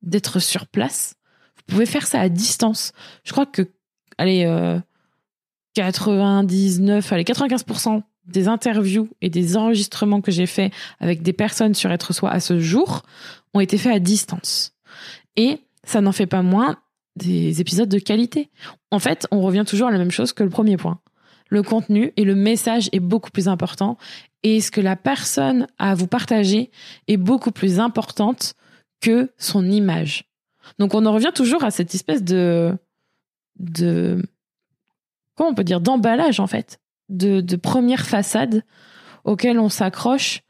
d'être 0.01 0.39
sur 0.39 0.67
place. 0.67 1.15
Vous 1.57 1.75
pouvez 1.75 1.85
faire 1.85 2.05
ça 2.05 2.19
à 2.19 2.29
distance. 2.29 2.91
Je 3.23 3.31
crois 3.31 3.45
que 3.45 3.63
allez. 4.17 4.45
Euh, 4.45 4.79
99, 5.75 7.11
allez, 7.11 7.23
95% 7.23 8.03
des 8.25 8.47
interviews 8.47 9.09
et 9.21 9.29
des 9.29 9.57
enregistrements 9.57 10.21
que 10.21 10.31
j'ai 10.31 10.45
faits 10.45 10.71
avec 10.99 11.23
des 11.23 11.33
personnes 11.33 11.73
sur 11.73 11.91
Être 11.91 12.13
Soi 12.13 12.29
à 12.29 12.39
ce 12.39 12.59
jour 12.59 13.03
ont 13.53 13.59
été 13.59 13.77
faits 13.77 13.95
à 13.95 13.99
distance. 13.99 14.72
Et 15.35 15.59
ça 15.83 16.01
n'en 16.01 16.11
fait 16.11 16.27
pas 16.27 16.41
moins 16.41 16.77
des 17.15 17.61
épisodes 17.61 17.89
de 17.89 17.99
qualité. 17.99 18.49
En 18.91 18.99
fait, 18.99 19.27
on 19.31 19.41
revient 19.41 19.65
toujours 19.67 19.87
à 19.87 19.91
la 19.91 19.97
même 19.97 20.11
chose 20.11 20.33
que 20.33 20.43
le 20.43 20.49
premier 20.49 20.77
point. 20.77 20.99
Le 21.49 21.61
contenu 21.61 22.11
et 22.17 22.23
le 22.23 22.35
message 22.35 22.89
est 22.93 22.99
beaucoup 22.99 23.29
plus 23.29 23.47
important 23.47 23.97
et 24.41 24.59
ce 24.59 24.71
que 24.71 24.81
la 24.81 24.95
personne 24.95 25.67
a 25.77 25.91
à 25.91 25.95
vous 25.95 26.07
partager 26.07 26.71
est 27.07 27.17
beaucoup 27.17 27.51
plus 27.51 27.79
importante 27.79 28.55
que 29.01 29.31
son 29.37 29.69
image. 29.69 30.25
Donc 30.79 30.93
on 30.93 31.05
en 31.05 31.13
revient 31.13 31.31
toujours 31.33 31.63
à 31.63 31.71
cette 31.71 31.93
espèce 31.93 32.23
de 32.23 32.77
de 33.59 34.23
comment 35.35 35.51
on 35.51 35.53
peut 35.53 35.63
dire 35.63 35.81
d'emballage 35.81 36.39
en 36.39 36.47
fait 36.47 36.79
de, 37.09 37.55
première 37.55 38.05
façade 38.05 38.63
auquel 39.23 39.59
on 39.59 39.69
s'accroche 39.69 40.41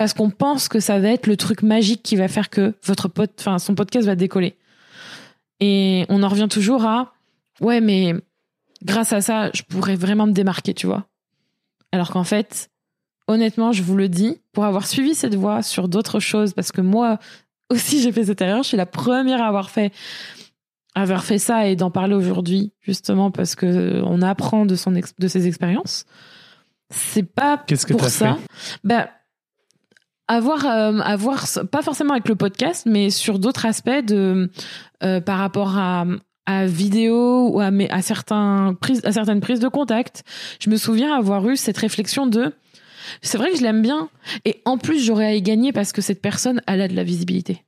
parce 0.00 0.14
qu'on 0.14 0.30
pense 0.30 0.68
que 0.68 0.80
ça 0.80 0.98
va 0.98 1.10
être 1.10 1.26
le 1.26 1.36
truc 1.36 1.62
magique 1.62 2.02
qui 2.02 2.16
va 2.16 2.26
faire 2.26 2.48
que 2.48 2.72
votre 2.84 3.06
pote, 3.06 3.32
enfin 3.38 3.58
son 3.58 3.74
podcast 3.74 4.06
va 4.06 4.14
décoller. 4.14 4.56
Et 5.60 6.06
on 6.08 6.22
en 6.22 6.28
revient 6.30 6.48
toujours 6.48 6.86
à 6.86 7.12
ouais 7.60 7.82
mais 7.82 8.14
grâce 8.82 9.12
à 9.12 9.20
ça 9.20 9.50
je 9.52 9.60
pourrais 9.60 9.96
vraiment 9.96 10.26
me 10.26 10.32
démarquer, 10.32 10.72
tu 10.72 10.86
vois. 10.86 11.04
Alors 11.92 12.12
qu'en 12.12 12.24
fait, 12.24 12.70
honnêtement, 13.28 13.72
je 13.72 13.82
vous 13.82 13.94
le 13.94 14.08
dis, 14.08 14.40
pour 14.52 14.64
avoir 14.64 14.86
suivi 14.86 15.14
cette 15.14 15.34
voie 15.34 15.62
sur 15.62 15.86
d'autres 15.86 16.18
choses, 16.18 16.54
parce 16.54 16.72
que 16.72 16.80
moi 16.80 17.18
aussi 17.68 18.00
j'ai 18.02 18.10
fait 18.10 18.24
cette 18.24 18.40
erreur, 18.40 18.62
je 18.62 18.68
suis 18.68 18.78
la 18.78 18.86
première 18.86 19.42
à 19.42 19.48
avoir 19.48 19.68
fait 19.68 19.92
avoir 20.94 21.24
fait 21.24 21.38
ça 21.38 21.66
et 21.66 21.76
d'en 21.76 21.90
parler 21.90 22.14
aujourd'hui, 22.14 22.72
justement 22.80 23.30
parce 23.30 23.54
que 23.54 23.66
euh, 23.66 24.02
on 24.06 24.22
apprend 24.22 24.64
de 24.64 24.76
son 24.76 24.92
de 24.92 25.28
ses 25.28 25.46
expériences. 25.46 26.06
C'est 26.88 27.22
pas 27.22 27.62
Qu'est-ce 27.66 27.84
que 27.84 27.92
pour 27.92 28.08
ça. 28.08 28.38
Ben, 28.82 29.06
avoir, 30.30 30.64
euh, 30.64 30.98
avoir, 31.00 31.44
pas 31.72 31.82
forcément 31.82 32.12
avec 32.12 32.28
le 32.28 32.36
podcast, 32.36 32.86
mais 32.86 33.10
sur 33.10 33.40
d'autres 33.40 33.66
aspects 33.66 34.04
de, 34.04 34.48
euh, 35.02 35.20
par 35.20 35.38
rapport 35.38 35.76
à, 35.76 36.06
à 36.46 36.66
vidéo 36.66 37.48
ou 37.48 37.60
à, 37.60 37.70
à, 37.90 38.00
certains 38.00 38.76
prises, 38.80 39.04
à 39.04 39.10
certaines 39.10 39.40
prises 39.40 39.58
de 39.58 39.66
contact. 39.66 40.22
Je 40.60 40.70
me 40.70 40.76
souviens 40.76 41.12
avoir 41.16 41.48
eu 41.48 41.56
cette 41.56 41.78
réflexion 41.78 42.28
de, 42.28 42.54
c'est 43.22 43.38
vrai 43.38 43.50
que 43.50 43.58
je 43.58 43.62
l'aime 43.62 43.82
bien, 43.82 44.08
et 44.44 44.62
en 44.66 44.78
plus 44.78 45.04
j'aurais 45.04 45.26
à 45.26 45.34
y 45.34 45.42
gagner 45.42 45.72
parce 45.72 45.90
que 45.92 46.00
cette 46.00 46.22
personne, 46.22 46.62
elle 46.68 46.80
a 46.80 46.86
de 46.86 46.94
la 46.94 47.02
visibilité. 47.02 47.64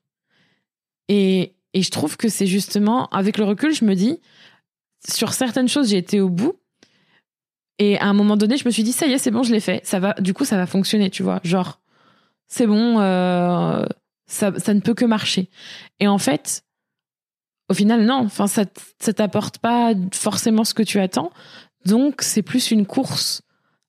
Et, 1.08 1.56
et 1.74 1.82
je 1.82 1.90
trouve 1.90 2.16
que 2.16 2.28
c'est 2.28 2.46
justement, 2.46 3.08
avec 3.08 3.38
le 3.38 3.44
recul, 3.44 3.74
je 3.74 3.84
me 3.84 3.94
dis, 3.94 4.20
sur 5.08 5.32
certaines 5.32 5.68
choses, 5.68 5.90
j'ai 5.90 5.98
été 5.98 6.20
au 6.20 6.28
bout. 6.28 6.54
Et 7.80 7.98
à 7.98 8.06
un 8.06 8.12
moment 8.12 8.36
donné, 8.36 8.56
je 8.56 8.64
me 8.66 8.70
suis 8.70 8.84
dit, 8.84 8.92
ça 8.92 9.08
y 9.08 9.14
est, 9.14 9.18
c'est 9.18 9.32
bon, 9.32 9.42
je 9.42 9.52
l'ai 9.52 9.58
fait. 9.58 9.84
Ça 9.84 9.98
va, 9.98 10.14
du 10.20 10.32
coup, 10.32 10.44
ça 10.44 10.56
va 10.56 10.66
fonctionner, 10.66 11.10
tu 11.10 11.24
vois. 11.24 11.40
Genre, 11.42 11.81
c'est 12.52 12.66
bon, 12.66 13.00
euh, 13.00 13.86
ça, 14.26 14.52
ça 14.58 14.74
ne 14.74 14.80
peut 14.80 14.92
que 14.92 15.06
marcher. 15.06 15.48
Et 16.00 16.06
en 16.06 16.18
fait, 16.18 16.64
au 17.70 17.74
final, 17.74 18.04
non. 18.04 18.26
Enfin, 18.26 18.46
ça, 18.46 18.66
ça 19.00 19.14
t'apporte 19.14 19.56
pas 19.56 19.94
forcément 20.12 20.62
ce 20.62 20.74
que 20.74 20.82
tu 20.82 21.00
attends. 21.00 21.32
Donc, 21.86 22.20
c'est 22.20 22.42
plus 22.42 22.70
une 22.70 22.84
course 22.84 23.40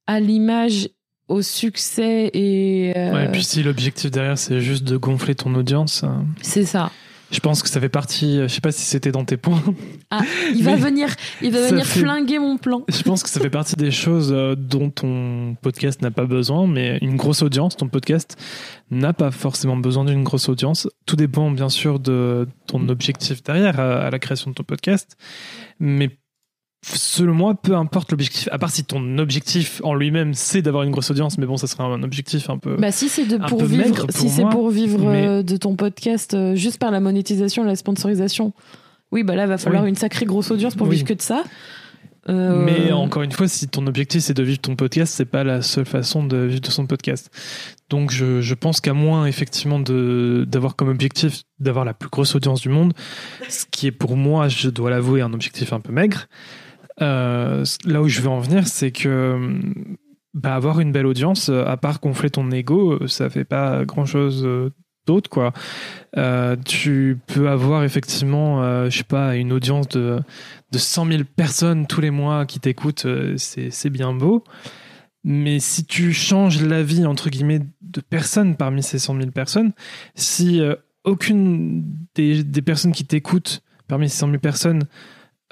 à 0.08 0.22
l'image, 0.22 0.88
au 1.28 1.42
succès 1.42 2.32
et. 2.34 2.94
Euh, 2.96 3.14
ouais, 3.14 3.26
et 3.26 3.32
puis 3.32 3.44
si 3.44 3.64
l'objectif 3.64 4.12
derrière, 4.12 4.38
c'est 4.38 4.62
juste 4.62 4.86
de 4.86 4.96
gonfler 4.96 5.36
ton 5.36 5.54
audience. 5.56 6.04
Euh, 6.06 6.08
c'est 6.42 6.66
ça. 6.66 6.90
Je 7.32 7.40
pense 7.40 7.64
que 7.64 7.70
ça 7.70 7.80
fait 7.80 7.90
partie. 7.90 8.38
Je 8.42 8.48
sais 8.48 8.62
pas 8.62 8.72
si 8.72 8.84
c'était 8.84 9.12
dans 9.12 9.26
tes 9.26 9.38
points. 9.38 9.62
Ah, 10.12 10.22
il 10.54 10.64
va 10.64 10.76
venir, 10.76 11.10
il 11.42 11.52
va 11.52 11.68
venir 11.68 11.86
flinguer 11.86 12.38
mon 12.38 12.58
plan. 12.58 12.84
Je 12.88 13.02
pense 13.02 13.24
que 13.24 13.30
ça 13.30 13.40
fait 13.40 13.50
partie 13.50 13.76
des 13.76 13.90
choses 13.90 14.32
euh, 14.32 14.56
dont 14.56 14.92
ton 14.92 15.56
podcast 15.62 16.04
n'a 16.04 16.12
pas 16.12 16.26
besoin, 16.26 16.68
mais 16.68 17.00
une 17.02 17.16
grosse 17.16 17.42
audience, 17.42 17.76
ton 17.76 17.88
podcast 17.88 18.38
n'a 18.92 19.14
pas 19.14 19.32
forcément 19.32 19.76
besoin 19.76 20.06
d'une 20.06 20.24
grosse 20.24 20.50
audience. 20.50 20.88
Tout 21.08 21.16
dépend 21.16 21.50
bien 21.50 21.70
sûr 21.70 22.00
de 22.00 22.48
ton 22.68 22.88
objectif 22.90 23.42
derrière 23.42 23.80
à 23.80 24.12
la 24.12 24.20
création 24.20 24.52
de 24.52 24.56
ton 24.56 24.64
podcast, 24.64 25.18
mais 25.80 26.12
selon 26.84 27.34
moi, 27.34 27.56
peu 27.56 27.76
importe 27.76 28.12
l'objectif, 28.12 28.50
à 28.52 28.58
part 28.58 28.70
si 28.70 28.84
ton 28.84 29.18
objectif 29.18 29.82
en 29.84 29.96
lui-même 29.96 30.34
c'est 30.34 30.62
d'avoir 30.62 30.84
une 30.84 30.92
grosse 30.92 31.10
audience, 31.12 31.38
mais 31.38 31.46
bon, 31.46 31.58
ça 31.58 31.68
serait 31.68 31.84
un 31.84 32.04
objectif 32.04 32.50
un 32.50 32.58
peu. 32.58 32.76
Bah 32.78 32.92
si 32.92 33.10
c'est 33.10 33.26
de 33.26 33.38
pour 33.38 33.64
vivre, 33.64 34.06
si 34.10 34.30
c'est 34.30 34.46
pour 34.46 34.70
vivre 34.70 35.42
de 35.42 35.58
ton 35.58 35.76
podcast 35.76 36.34
euh, 36.34 36.56
juste 36.56 36.78
par 36.78 36.92
la 36.92 37.00
monétisation, 37.00 37.64
la 37.64 37.76
sponsorisation, 37.76 38.54
oui, 39.12 39.24
bah 39.24 39.36
là 39.36 39.48
va 39.48 39.58
falloir 39.58 39.86
une 39.86 39.96
sacrée 39.96 40.26
grosse 40.26 40.52
audience 40.52 40.76
pour 40.76 40.88
vivre 40.88 41.06
que 41.06 41.14
de 41.14 41.22
ça. 41.22 41.44
Euh, 42.30 42.64
mais 42.64 42.92
encore 42.94 43.22
une 43.22 43.34
fois, 43.34 43.48
si 43.50 43.68
ton 43.68 43.86
objectif 43.86 44.22
c'est 44.22 44.34
de 44.34 44.44
vivre 44.44 44.60
ton 44.60 44.76
podcast, 44.76 45.14
c'est 45.14 45.26
pas 45.26 45.44
la 45.44 45.62
seule 45.62 45.86
façon 45.86 46.24
de 46.26 46.38
vivre 46.38 46.62
de 46.62 46.70
son 46.70 46.86
podcast. 46.86 47.30
Donc 47.90 48.12
je, 48.12 48.42
je 48.42 48.54
pense 48.54 48.80
qu'à 48.80 48.94
moins 48.94 49.26
effectivement 49.26 49.80
d'avoir 49.80 50.76
comme 50.76 50.88
objectif 50.88 51.44
d'avoir 51.60 51.86
la 51.86 51.94
plus 51.94 52.10
grosse 52.10 52.34
audience 52.36 52.62
du 52.62 52.70
monde, 52.70 52.94
ce 53.50 53.66
qui 53.70 53.88
est 53.88 53.92
pour 53.92 54.16
moi, 54.16 54.48
je 54.48 54.70
dois 54.70 54.90
l'avouer, 54.90 55.22
un 55.22 55.34
objectif 55.34 55.74
un 55.74 55.80
peu 55.80 55.92
maigre. 55.92 56.28
Euh, 57.02 57.64
là 57.86 58.02
où 58.02 58.08
je 58.08 58.22
veux 58.22 58.30
en 58.30 58.40
venir, 58.40 58.68
c'est 58.68 58.92
que 58.92 59.60
bah, 60.34 60.56
avoir 60.56 60.80
une 60.80 60.92
belle 60.92 61.06
audience, 61.06 61.50
euh, 61.50 61.66
à 61.66 61.78
part 61.78 62.00
gonfler 62.00 62.30
ton 62.30 62.50
ego, 62.52 62.94
euh, 62.94 63.08
ça 63.08 63.30
fait 63.30 63.46
pas 63.46 63.86
grand 63.86 64.06
chose 64.06 64.48
d'autre 65.06 65.30
quoi. 65.30 65.52
tu 66.66 67.20
peux 67.28 67.50
avoir 67.50 67.84
effectivement, 67.84 68.90
je 68.90 68.98
sais 68.98 69.04
pas, 69.04 69.36
une 69.36 69.52
audience 69.52 69.90
de, 69.90 70.22
de 70.72 70.78
100 70.78 71.08
000 71.08 71.24
personnes 71.36 71.88
tous 71.88 72.00
les 72.00 72.12
mois 72.12 72.46
qui 72.46 72.60
t'écoutent, 72.60 73.06
c'est 73.36 73.90
bien 73.90 74.14
beau. 74.14 74.44
Mais 75.26 75.60
si 75.60 75.86
tu 75.86 76.14
changes 76.14 76.62
la 76.62 76.84
vie, 76.84 77.06
entre 77.06 77.30
guillemets, 77.30 77.62
de 77.82 78.02
personnes 78.02 78.56
parmi 78.56 78.82
ces 78.82 78.98
100 78.98 79.18
000 79.18 79.32
personnes, 79.32 79.74
si 80.16 80.62
aucune 81.04 81.84
des, 82.16 82.44
des, 82.46 82.62
personnes 82.62 82.94
qui 82.94 83.06
t'écoutent 83.06 83.62
parmi 83.90 84.08
ces 84.08 84.20
100 84.20 84.28
000 84.28 84.40
personnes 84.40 84.84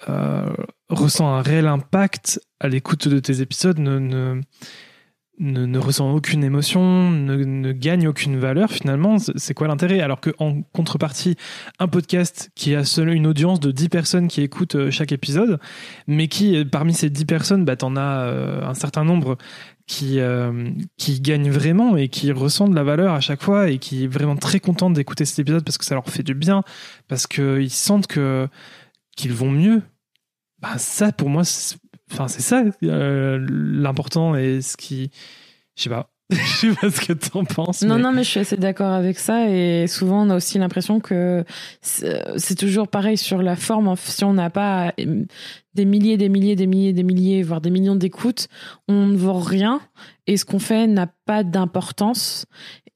euh, 0.10 0.54
ressent 0.92 1.28
un 1.28 1.42
réel 1.42 1.68
impact 1.68 2.42
à 2.60 2.68
l'écoute 2.68 3.08
de 3.08 3.20
tes 3.20 3.42
épisodes, 3.42 3.80
ne, 3.80 3.98
ne, 4.00 5.66
ne, 5.66 5.80
ressent 5.80 6.12
aucune 6.12 6.44
émotion, 6.44 7.10
ne, 7.10 7.72
gagne 7.72 8.08
aucune 8.08 8.38
valeur, 8.38 8.70
finalement, 8.70 9.18
c'est 9.18 9.54
quoi 9.54 9.68
l'intérêt? 9.68 10.02
Alors 10.02 10.22
qu'en 10.22 10.62
contrepartie, 10.74 11.36
un 11.80 11.88
podcast 11.88 12.52
qui 12.56 12.76
a 12.76 12.84
seul 12.84 13.10
une 13.10 13.26
audience 13.26 13.60
de 13.60 13.72
10 13.72 13.90
personnes 13.90 14.28
qui 14.28 14.42
écoutent 14.42 14.76
euh, 14.76 14.92
chaque 14.92 15.12
épisode, 15.12 15.60
mais 16.08 16.28
qui, 16.28 16.58
euh, 16.58 16.66
parmi 16.66 16.94
ces 16.94 17.10
10 17.10 17.26
personnes, 17.26 17.66
bah, 17.66 17.76
t'en 17.76 17.96
as 17.96 18.62
un 18.64 18.74
certain 18.74 19.04
nombre 19.04 19.38
qui, 19.88 20.20
qui 20.98 21.20
gagnent 21.20 21.50
vraiment 21.50 21.98
et 21.98 22.08
qui 22.08 22.32
ressentent 22.32 22.70
de 22.70 22.76
la 22.76 22.84
valeur 22.84 23.14
à 23.14 23.20
chaque 23.20 23.42
fois 23.42 23.70
et 23.70 23.78
qui 23.78 24.06
est 24.06 24.08
vraiment 24.08 24.38
très 24.38 24.62
content 24.62 24.90
d'écouter 24.90 25.26
cet 25.26 25.40
épisode 25.40 25.66
parce 25.66 25.78
que 25.78 25.84
ça 25.84 25.96
leur 25.96 26.08
fait 26.08 26.24
du 26.24 26.34
bien, 26.34 26.64
parce 27.10 27.28
qu'ils 27.28 27.70
sentent 27.70 28.08
que 28.08 28.48
qu'ils 29.18 29.34
vont 29.34 29.52
mieux, 29.52 29.82
bah, 30.62 30.78
ça 30.78 31.12
pour 31.12 31.30
moi, 31.30 31.44
enfin 32.12 32.28
c'est 32.28 32.42
ça 32.42 32.64
euh, 32.84 33.46
l'important 33.50 34.36
et 34.36 34.62
ce 34.62 34.78
qui, 34.78 35.12
je 35.76 35.84
sais 35.84 35.90
pas. 35.90 36.12
je 36.32 36.38
sais 36.38 36.74
pas 36.74 36.90
ce 36.90 37.02
que 37.02 37.12
tu 37.12 37.30
en 37.34 37.44
penses. 37.44 37.82
Non, 37.82 38.00
non, 38.00 38.14
mais 38.14 38.24
je 38.24 38.30
suis 38.30 38.40
assez 38.40 38.56
d'accord 38.56 38.94
avec 38.94 39.20
ça. 39.20 39.50
Et 39.50 39.86
souvent, 39.88 40.26
on 40.26 40.30
a 40.30 40.38
aussi 40.38 40.58
l'impression 40.60 41.02
que 41.02 41.44
c'est 41.82 42.56
toujours 42.56 42.88
pareil 42.88 43.18
sur 43.18 43.42
la 43.42 43.58
forme. 43.58 43.94
Si 43.98 44.24
on 44.24 44.34
n'a 44.34 44.50
pas 44.50 44.94
des 45.74 45.86
milliers, 45.86 46.16
des 46.16 46.30
milliers, 46.30 46.56
des 46.56 46.68
milliers, 46.68 46.94
des 46.94 47.04
milliers, 47.04 47.44
voire 47.44 47.60
des 47.60 47.70
millions 47.70 47.98
d'écoutes, 47.98 48.48
on 48.88 49.08
ne 49.08 49.18
vaut 49.18 49.34
rien. 49.34 49.82
Et 50.26 50.38
ce 50.38 50.46
qu'on 50.46 50.60
fait 50.60 50.88
n'a 50.88 51.08
pas 51.26 51.44
d'importance. 51.44 52.46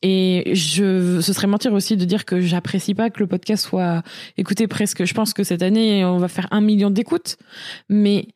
Et 0.02 0.54
je, 0.54 1.20
ce 1.22 1.34
serait 1.34 1.48
mentir 1.48 1.74
aussi 1.74 1.98
de 1.98 2.06
dire 2.06 2.26
que 2.26 2.40
j'apprécie 2.40 2.94
pas 2.94 3.10
que 3.10 3.20
le 3.20 3.28
podcast 3.28 3.66
soit 3.66 4.04
écouté 4.38 4.68
presque. 4.68 5.06
Je 5.06 5.14
pense 5.14 5.34
que 5.34 5.44
cette 5.44 5.62
année, 5.62 6.06
on 6.06 6.18
va 6.18 6.28
faire 6.28 6.48
un 6.52 6.62
million 6.62 6.90
d'écoutes. 6.90 7.38
Mais 7.90 8.28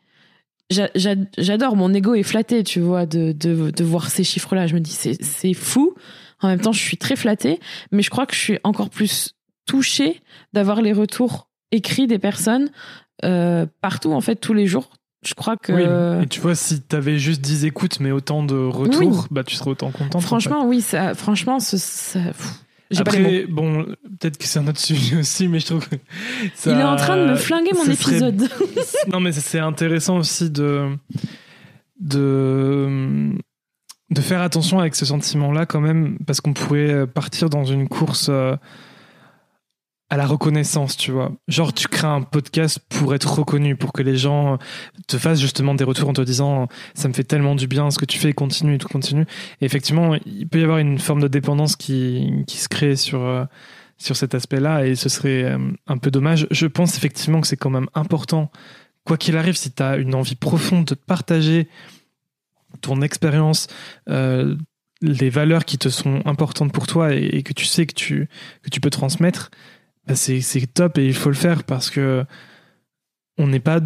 j'adore, 0.69 1.75
mon 1.75 1.93
ego 1.93 2.15
est 2.15 2.23
flatté, 2.23 2.63
tu 2.63 2.79
vois, 2.79 3.05
de, 3.05 3.31
de, 3.31 3.83
voir 3.83 4.09
ces 4.09 4.23
chiffres-là. 4.23 4.67
Je 4.67 4.75
me 4.75 4.79
dis, 4.79 4.91
c'est 4.91 5.53
fou. 5.53 5.93
En 6.41 6.47
même 6.47 6.61
temps, 6.61 6.71
je 6.71 6.81
suis 6.81 6.97
très 6.97 7.15
flattée. 7.15 7.59
Mais 7.91 8.01
je 8.01 8.09
crois 8.09 8.25
que 8.25 8.33
je 8.33 8.39
suis 8.39 8.59
encore 8.63 8.89
plus 8.89 9.35
touchée 9.65 10.21
d'avoir 10.53 10.81
les 10.81 10.93
retours 10.93 11.49
écrits 11.71 12.07
des 12.07 12.19
personnes 12.19 12.71
euh, 13.25 13.65
partout 13.81 14.13
en 14.13 14.21
fait 14.21 14.35
tous 14.35 14.53
les 14.53 14.65
jours. 14.65 14.89
Je 15.25 15.33
crois 15.33 15.57
que 15.57 15.73
Oui, 15.73 16.23
et 16.23 16.27
tu 16.27 16.39
vois, 16.39 16.55
si 16.55 16.79
t'avais 16.81 17.17
juste 17.19 17.41
10 17.41 17.65
écoutes, 17.65 17.99
mais 17.99 18.11
autant 18.11 18.41
de 18.43 18.55
retours, 18.55 19.27
bah, 19.31 19.43
tu 19.43 19.55
serais 19.55 19.71
autant 19.71 19.91
contente. 19.91 20.21
franchement, 20.21 20.65
oui, 20.65 20.79
ça, 20.81 21.13
franchement, 21.13 21.59
ce- 21.59 21.77
ça. 21.77 22.19
Après, 22.97 23.45
bon, 23.47 23.83
peut-être 24.19 24.37
que 24.37 24.45
c'est 24.45 24.59
un 24.59 24.67
autre 24.67 24.79
sujet 24.79 25.17
aussi, 25.17 25.47
mais 25.49 25.59
je 25.59 25.65
trouve 25.67 25.87
que 25.89 25.95
ça- 26.55 26.71
Il 26.71 26.79
est 26.79 26.83
en 26.83 26.95
train 26.95 27.17
de 27.17 27.31
me 27.31 27.35
flinguer 27.35 27.71
mon 27.73 27.83
serait- 27.83 27.93
épisode. 27.93 28.49
non, 29.11 29.19
mais 29.19 29.31
c'est 29.33 29.59
intéressant 29.59 30.17
aussi 30.17 30.49
de, 30.49 30.87
de, 31.99 33.31
de 34.09 34.21
faire 34.21 34.41
attention 34.41 34.79
avec 34.79 34.95
ce 34.95 35.05
sentiment-là 35.05 35.65
quand 35.65 35.81
même, 35.81 36.17
parce 36.25 36.41
qu'on 36.41 36.53
pourrait 36.53 37.05
partir 37.07 37.49
dans 37.49 37.65
une 37.65 37.87
course 37.87 38.27
euh, 38.29 38.55
à 40.09 40.17
la 40.17 40.25
reconnaissance, 40.25 40.97
tu 40.97 41.11
vois. 41.11 41.31
Genre, 41.47 41.71
tu 41.71 41.87
crées 41.87 42.07
un 42.07 42.21
podcast 42.21 42.79
pour 42.89 43.13
être 43.13 43.31
reconnu, 43.31 43.75
pour 43.75 43.93
que 43.93 44.01
les 44.01 44.17
gens 44.17 44.57
te 45.07 45.17
fassent 45.17 45.39
justement 45.39 45.75
des 45.75 45.83
retours 45.83 46.09
en 46.09 46.13
te 46.13 46.21
disant 46.21 46.67
ça 46.95 47.07
me 47.07 47.13
fait 47.13 47.23
tellement 47.23 47.53
du 47.53 47.67
bien 47.67 47.91
ce 47.91 47.99
que 47.99 48.05
tu 48.05 48.17
fais, 48.17 48.33
continue, 48.33 48.79
tout 48.79 48.87
continue. 48.87 49.25
Et 49.61 49.65
effectivement, 49.65 50.15
il 50.25 50.47
peut 50.47 50.59
y 50.59 50.63
avoir 50.63 50.79
une 50.79 50.97
forme 50.97 51.21
de 51.21 51.27
dépendance 51.27 51.75
qui, 51.75 52.43
qui 52.47 52.57
se 52.57 52.67
crée 52.67 52.95
sur, 52.95 53.21
euh, 53.21 53.45
sur 53.97 54.15
cet 54.15 54.33
aspect-là, 54.33 54.87
et 54.87 54.95
ce 54.95 55.09
serait 55.09 55.43
euh, 55.43 55.59
un 55.85 55.97
peu 55.97 56.09
dommage. 56.09 56.47
Je 56.49 56.65
pense 56.65 56.97
effectivement 56.97 57.39
que 57.39 57.47
c'est 57.47 57.57
quand 57.57 57.69
même 57.69 57.87
important, 57.93 58.51
quoi 59.05 59.15
qu'il 59.15 59.37
arrive, 59.37 59.57
si 59.57 59.71
tu 59.71 59.83
as 59.83 59.97
une 59.97 60.15
envie 60.15 60.35
profonde 60.35 60.85
de 60.85 60.95
partager 60.95 61.67
ton 62.81 63.03
expérience, 63.03 63.67
euh, 64.09 64.55
les 65.01 65.29
valeurs 65.29 65.65
qui 65.65 65.77
te 65.77 65.89
sont 65.89 66.23
importantes 66.25 66.73
pour 66.73 66.87
toi 66.87 67.13
et, 67.13 67.25
et 67.25 67.43
que 67.43 67.53
tu 67.53 67.65
sais 67.65 67.85
que 67.85 67.93
tu, 67.93 68.27
que 68.63 68.69
tu 68.69 68.81
peux 68.81 68.89
transmettre, 68.89 69.51
c'est 70.15 70.41
c'est 70.41 70.65
top 70.67 70.97
et 70.97 71.05
il 71.05 71.13
faut 71.13 71.29
le 71.29 71.35
faire 71.35 71.63
parce 71.63 71.89
que 71.89 72.25
on 73.37 73.47
n'est 73.47 73.59
pas 73.59 73.79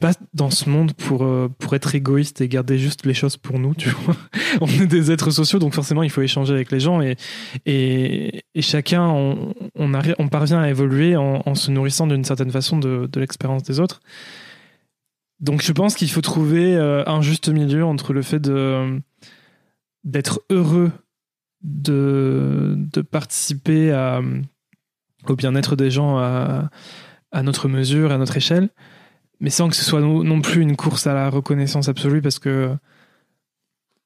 pas 0.00 0.12
dans 0.34 0.50
ce 0.50 0.68
monde 0.68 0.92
pour 0.94 1.22
euh, 1.24 1.48
pour 1.58 1.74
être 1.74 1.94
égoïste 1.94 2.40
et 2.40 2.48
garder 2.48 2.78
juste 2.78 3.06
les 3.06 3.14
choses 3.14 3.36
pour 3.36 3.58
nous 3.58 3.74
tu 3.74 3.88
vois. 3.90 4.16
On 4.60 4.66
est 4.66 4.86
des 4.86 5.12
êtres 5.12 5.30
sociaux 5.30 5.58
donc 5.60 5.72
forcément 5.74 6.02
il 6.02 6.10
faut 6.10 6.22
échanger 6.22 6.52
avec 6.52 6.72
les 6.72 6.80
gens 6.80 7.00
et 7.00 7.16
et, 7.64 8.42
et 8.54 8.62
chacun 8.62 9.06
on 9.06 9.54
on, 9.76 9.92
arri- 9.92 10.16
on 10.18 10.28
parvient 10.28 10.60
à 10.60 10.68
évoluer 10.68 11.16
en, 11.16 11.42
en 11.46 11.54
se 11.54 11.70
nourrissant 11.70 12.06
d'une 12.08 12.24
certaine 12.24 12.50
façon 12.50 12.78
de, 12.78 13.06
de 13.10 13.20
l'expérience 13.20 13.62
des 13.62 13.78
autres. 13.78 14.00
Donc 15.40 15.62
je 15.62 15.70
pense 15.72 15.94
qu'il 15.94 16.10
faut 16.10 16.20
trouver 16.22 16.74
euh, 16.76 17.04
un 17.06 17.22
juste 17.22 17.48
milieu 17.48 17.84
entre 17.84 18.12
le 18.12 18.22
fait 18.22 18.42
d'être 20.04 20.40
heureux 20.50 20.90
de, 21.62 22.74
de 22.76 23.00
participer 23.02 23.92
à, 23.92 24.20
au 25.26 25.36
bien-être 25.36 25.76
des 25.76 25.90
gens 25.90 26.18
à, 26.18 26.70
notre 27.42 27.68
mesure, 27.68 28.12
à 28.12 28.18
notre 28.18 28.36
échelle, 28.36 28.68
mais 29.40 29.50
sans 29.50 29.68
que 29.68 29.76
ce 29.76 29.84
soit 29.84 30.00
non 30.00 30.40
plus 30.40 30.62
une 30.62 30.76
course 30.76 31.06
à 31.06 31.14
la 31.14 31.30
reconnaissance 31.30 31.88
absolue, 31.88 32.22
parce 32.22 32.38
que 32.38 32.74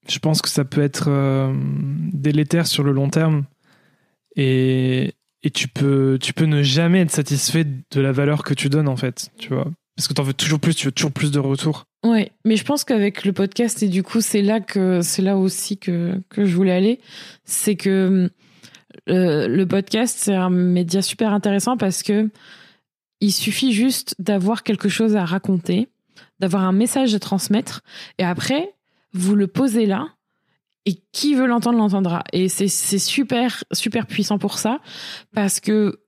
je 0.09 0.19
pense 0.19 0.43
que 0.43 0.49
ça 0.49 0.65
peut 0.65 0.83
être 0.83 1.07
euh, 1.09 1.55
délétère 2.13 2.67
sur 2.67 2.83
le 2.83 2.93
long 2.93 3.09
terme, 3.09 3.45
et, 4.37 5.15
et 5.43 5.51
tu, 5.51 5.69
peux, 5.69 6.19
tu 6.21 6.33
peux 6.33 6.47
ne 6.47 6.63
jamais 6.63 7.01
être 7.01 7.11
satisfait 7.11 7.65
de 7.65 8.01
la 8.01 8.13
valeur 8.13 8.43
que 8.43 8.55
tu 8.55 8.69
donnes, 8.69 8.89
en 8.89 8.97
fait, 8.97 9.31
tu 9.39 9.51
vois. 9.51 9.71
Parce 9.97 10.09
que 10.09 10.15
tu 10.15 10.21
en 10.21 10.25
veux 10.25 10.33
toujours 10.33 10.59
plus, 10.59 10.75
tu 10.75 10.87
veux 10.87 10.93
toujours 10.93 11.13
plus 11.13 11.31
de 11.31 11.39
retours. 11.39 11.85
Ouais, 12.05 12.33
mais 12.45 12.57
je 12.57 12.65
pense 12.65 12.83
qu'avec 12.83 13.25
le 13.25 13.33
podcast 13.33 13.83
et 13.83 13.89
du 13.89 14.03
coup 14.03 14.21
c'est 14.21 14.43
là 14.43 14.61
que 14.61 15.03
c'est 15.03 15.23
là 15.23 15.37
aussi 15.37 15.79
que 15.79 16.21
que 16.31 16.45
je 16.45 16.57
voulais 16.57 16.73
aller, 16.73 16.99
c'est 17.45 17.77
que 17.77 18.29
euh, 19.09 19.49
le 19.49 19.67
podcast 19.67 20.17
c'est 20.19 20.35
un 20.35 20.51
média 20.51 21.03
super 21.03 21.33
intéressant 21.33 21.77
parce 21.77 22.03
que 22.03 22.31
il 23.21 23.33
suffit 23.33 23.73
juste 23.73 24.17
d'avoir 24.19 24.65
quelque 24.65 24.89
chose 24.89 25.15
à 25.15 25.25
raconter, 25.25 25.89
d'avoir 26.41 26.65
un 26.65 26.73
message 26.73 27.15
à 27.15 27.19
transmettre 27.19 27.83
et 28.19 28.25
après 28.25 28.75
vous 29.13 29.35
le 29.35 29.47
posez 29.47 29.87
là 29.87 30.09
et 30.87 30.97
qui 31.13 31.35
veut 31.35 31.47
l'entendre 31.47 31.79
l'entendra 31.79 32.25
et 32.33 32.49
c'est 32.49 32.69
super 32.69 33.65
super 33.73 34.07
puissant 34.07 34.39
pour 34.39 34.59
ça 34.59 34.81
parce 35.33 35.61
que 35.61 36.03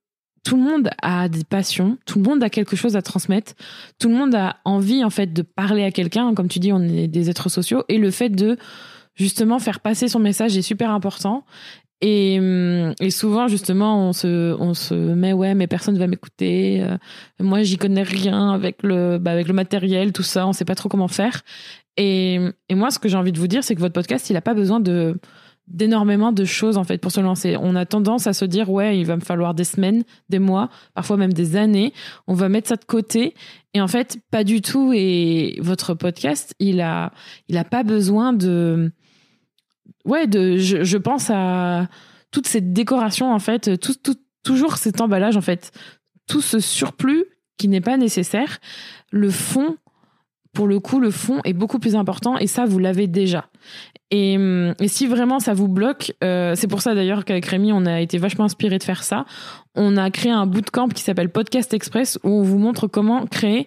tout 0.44 0.56
le 0.56 0.62
monde 0.62 0.90
a 1.02 1.28
des 1.28 1.42
passions, 1.42 1.96
tout 2.04 2.18
le 2.18 2.24
monde 2.24 2.42
a 2.42 2.50
quelque 2.50 2.76
chose 2.76 2.96
à 2.96 3.02
transmettre, 3.02 3.54
tout 3.98 4.08
le 4.08 4.14
monde 4.14 4.34
a 4.34 4.58
envie 4.64 5.02
en 5.02 5.10
fait 5.10 5.32
de 5.32 5.42
parler 5.42 5.82
à 5.84 5.90
quelqu'un, 5.90 6.34
comme 6.34 6.48
tu 6.48 6.58
dis, 6.58 6.72
on 6.72 6.82
est 6.82 7.08
des 7.08 7.30
êtres 7.30 7.48
sociaux, 7.48 7.82
et 7.88 7.96
le 7.96 8.10
fait 8.10 8.28
de 8.28 8.58
justement 9.14 9.58
faire 9.58 9.80
passer 9.80 10.06
son 10.06 10.18
message 10.18 10.56
est 10.56 10.62
super 10.62 10.90
important. 10.90 11.44
Et, 12.06 12.38
hum, 12.38 12.92
et 13.00 13.10
souvent 13.10 13.48
justement 13.48 14.08
on 14.08 14.12
se 14.12 14.54
on 14.60 14.74
se 14.74 14.92
met 14.92 15.32
ouais 15.32 15.54
mais 15.54 15.66
personne 15.66 15.96
va 15.96 16.06
m'écouter 16.06 16.82
euh, 16.82 16.98
moi 17.40 17.62
j'y 17.62 17.78
connais 17.78 18.02
rien 18.02 18.50
avec 18.50 18.82
le 18.82 19.16
bah, 19.16 19.30
avec 19.30 19.48
le 19.48 19.54
matériel 19.54 20.12
tout 20.12 20.22
ça 20.22 20.46
on 20.46 20.52
sait 20.52 20.66
pas 20.66 20.74
trop 20.74 20.90
comment 20.90 21.08
faire 21.08 21.40
et, 21.96 22.38
et 22.68 22.74
moi 22.74 22.90
ce 22.90 22.98
que 22.98 23.08
j'ai 23.08 23.16
envie 23.16 23.32
de 23.32 23.38
vous 23.38 23.46
dire 23.46 23.64
c'est 23.64 23.74
que 23.74 23.80
votre 23.80 23.94
podcast 23.94 24.28
il 24.28 24.36
a 24.36 24.42
pas 24.42 24.52
besoin 24.52 24.80
d'énormément 25.66 26.30
de 26.30 26.44
choses 26.44 26.76
en 26.76 26.84
fait 26.84 26.98
pour 26.98 27.10
se 27.10 27.20
lancer. 27.20 27.56
On 27.58 27.74
a 27.74 27.86
tendance 27.86 28.26
à 28.26 28.32
se 28.32 28.44
dire 28.44 28.70
ouais, 28.70 28.98
il 28.98 29.06
va 29.06 29.16
me 29.16 29.22
falloir 29.22 29.54
des 29.54 29.64
semaines, 29.64 30.04
des 30.28 30.38
mois, 30.38 30.68
parfois 30.94 31.16
même 31.16 31.32
des 31.32 31.56
années. 31.56 31.92
On 32.26 32.34
va 32.34 32.48
mettre 32.48 32.68
ça 32.68 32.76
de 32.76 32.84
côté 32.84 33.34
et 33.72 33.80
en 33.80 33.88
fait 33.88 34.18
pas 34.30 34.44
du 34.44 34.60
tout 34.60 34.92
et 34.94 35.58
votre 35.60 35.94
podcast, 35.94 36.54
il 36.58 36.80
a 36.80 37.12
il 37.48 37.56
a 37.56 37.64
pas 37.64 37.82
besoin 37.82 38.32
de 38.32 38.92
ouais, 40.04 40.26
je, 40.30 40.96
pense 40.96 41.30
à 41.30 41.88
toute 42.30 42.46
cette 42.46 42.72
décoration 42.72 43.32
en 43.32 43.38
fait, 43.38 43.78
tout 43.78 43.94
toujours 44.42 44.76
cet 44.76 45.00
emballage 45.00 45.36
en 45.36 45.40
fait, 45.40 45.72
tout 46.26 46.40
ce 46.40 46.60
surplus 46.60 47.24
qui 47.56 47.68
n'est 47.68 47.80
pas 47.80 47.96
nécessaire, 47.96 48.58
le 49.10 49.30
fond 49.30 49.76
pour 50.54 50.68
le 50.68 50.78
coup, 50.78 51.00
le 51.00 51.10
fond 51.10 51.40
est 51.44 51.52
beaucoup 51.52 51.78
plus 51.78 51.96
important 51.96 52.38
et 52.38 52.46
ça, 52.46 52.64
vous 52.64 52.78
l'avez 52.78 53.06
déjà. 53.08 53.48
Et, 54.10 54.36
hum, 54.36 54.74
si 54.86 55.06
vraiment 55.06 55.40
ça 55.40 55.52
vous 55.52 55.68
bloque, 55.68 56.14
euh, 56.22 56.54
c'est 56.54 56.68
pour 56.68 56.80
ça 56.80 56.94
d'ailleurs 56.94 57.24
qu'avec 57.24 57.44
Rémi, 57.44 57.72
on 57.72 57.84
a 57.84 58.00
été 58.00 58.16
vachement 58.16 58.44
inspiré 58.44 58.78
de 58.78 58.84
faire 58.84 59.02
ça. 59.02 59.26
On 59.74 59.96
a 59.96 60.10
créé 60.10 60.30
un 60.30 60.46
bootcamp 60.46 60.88
qui 60.88 61.02
s'appelle 61.02 61.28
Podcast 61.28 61.74
Express 61.74 62.18
où 62.22 62.30
on 62.30 62.42
vous 62.42 62.58
montre 62.58 62.86
comment 62.86 63.26
créer 63.26 63.66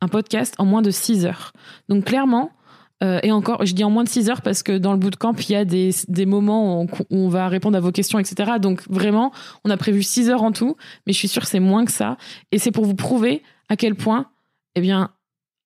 un 0.00 0.06
podcast 0.06 0.54
en 0.58 0.64
moins 0.64 0.82
de 0.82 0.92
6 0.92 1.26
heures. 1.26 1.52
Donc 1.88 2.04
clairement, 2.04 2.52
euh, 3.02 3.20
et 3.22 3.30
encore, 3.30 3.64
je 3.64 3.74
dis 3.74 3.84
en 3.84 3.90
moins 3.90 4.04
de 4.04 4.08
6 4.08 4.28
heures 4.28 4.42
parce 4.42 4.62
que 4.62 4.76
dans 4.76 4.92
le 4.92 4.98
bootcamp, 4.98 5.34
il 5.34 5.52
y 5.52 5.54
a 5.54 5.64
des, 5.64 5.90
des 6.08 6.26
moments 6.26 6.80
où 6.80 6.82
on, 6.82 6.86
où 7.10 7.18
on 7.26 7.28
va 7.28 7.48
répondre 7.48 7.76
à 7.76 7.80
vos 7.80 7.92
questions, 7.92 8.18
etc. 8.18 8.52
Donc 8.60 8.82
vraiment, 8.88 9.32
on 9.64 9.70
a 9.70 9.76
prévu 9.76 10.02
6 10.02 10.30
heures 10.30 10.42
en 10.42 10.52
tout, 10.52 10.76
mais 11.06 11.12
je 11.12 11.18
suis 11.18 11.28
sûre 11.28 11.42
que 11.42 11.48
c'est 11.48 11.60
moins 11.60 11.84
que 11.84 11.92
ça. 11.92 12.16
Et 12.50 12.58
c'est 12.58 12.72
pour 12.72 12.84
vous 12.84 12.96
prouver 12.96 13.42
à 13.68 13.76
quel 13.76 13.94
point, 13.94 14.26
eh 14.74 14.80
bien, 14.80 15.10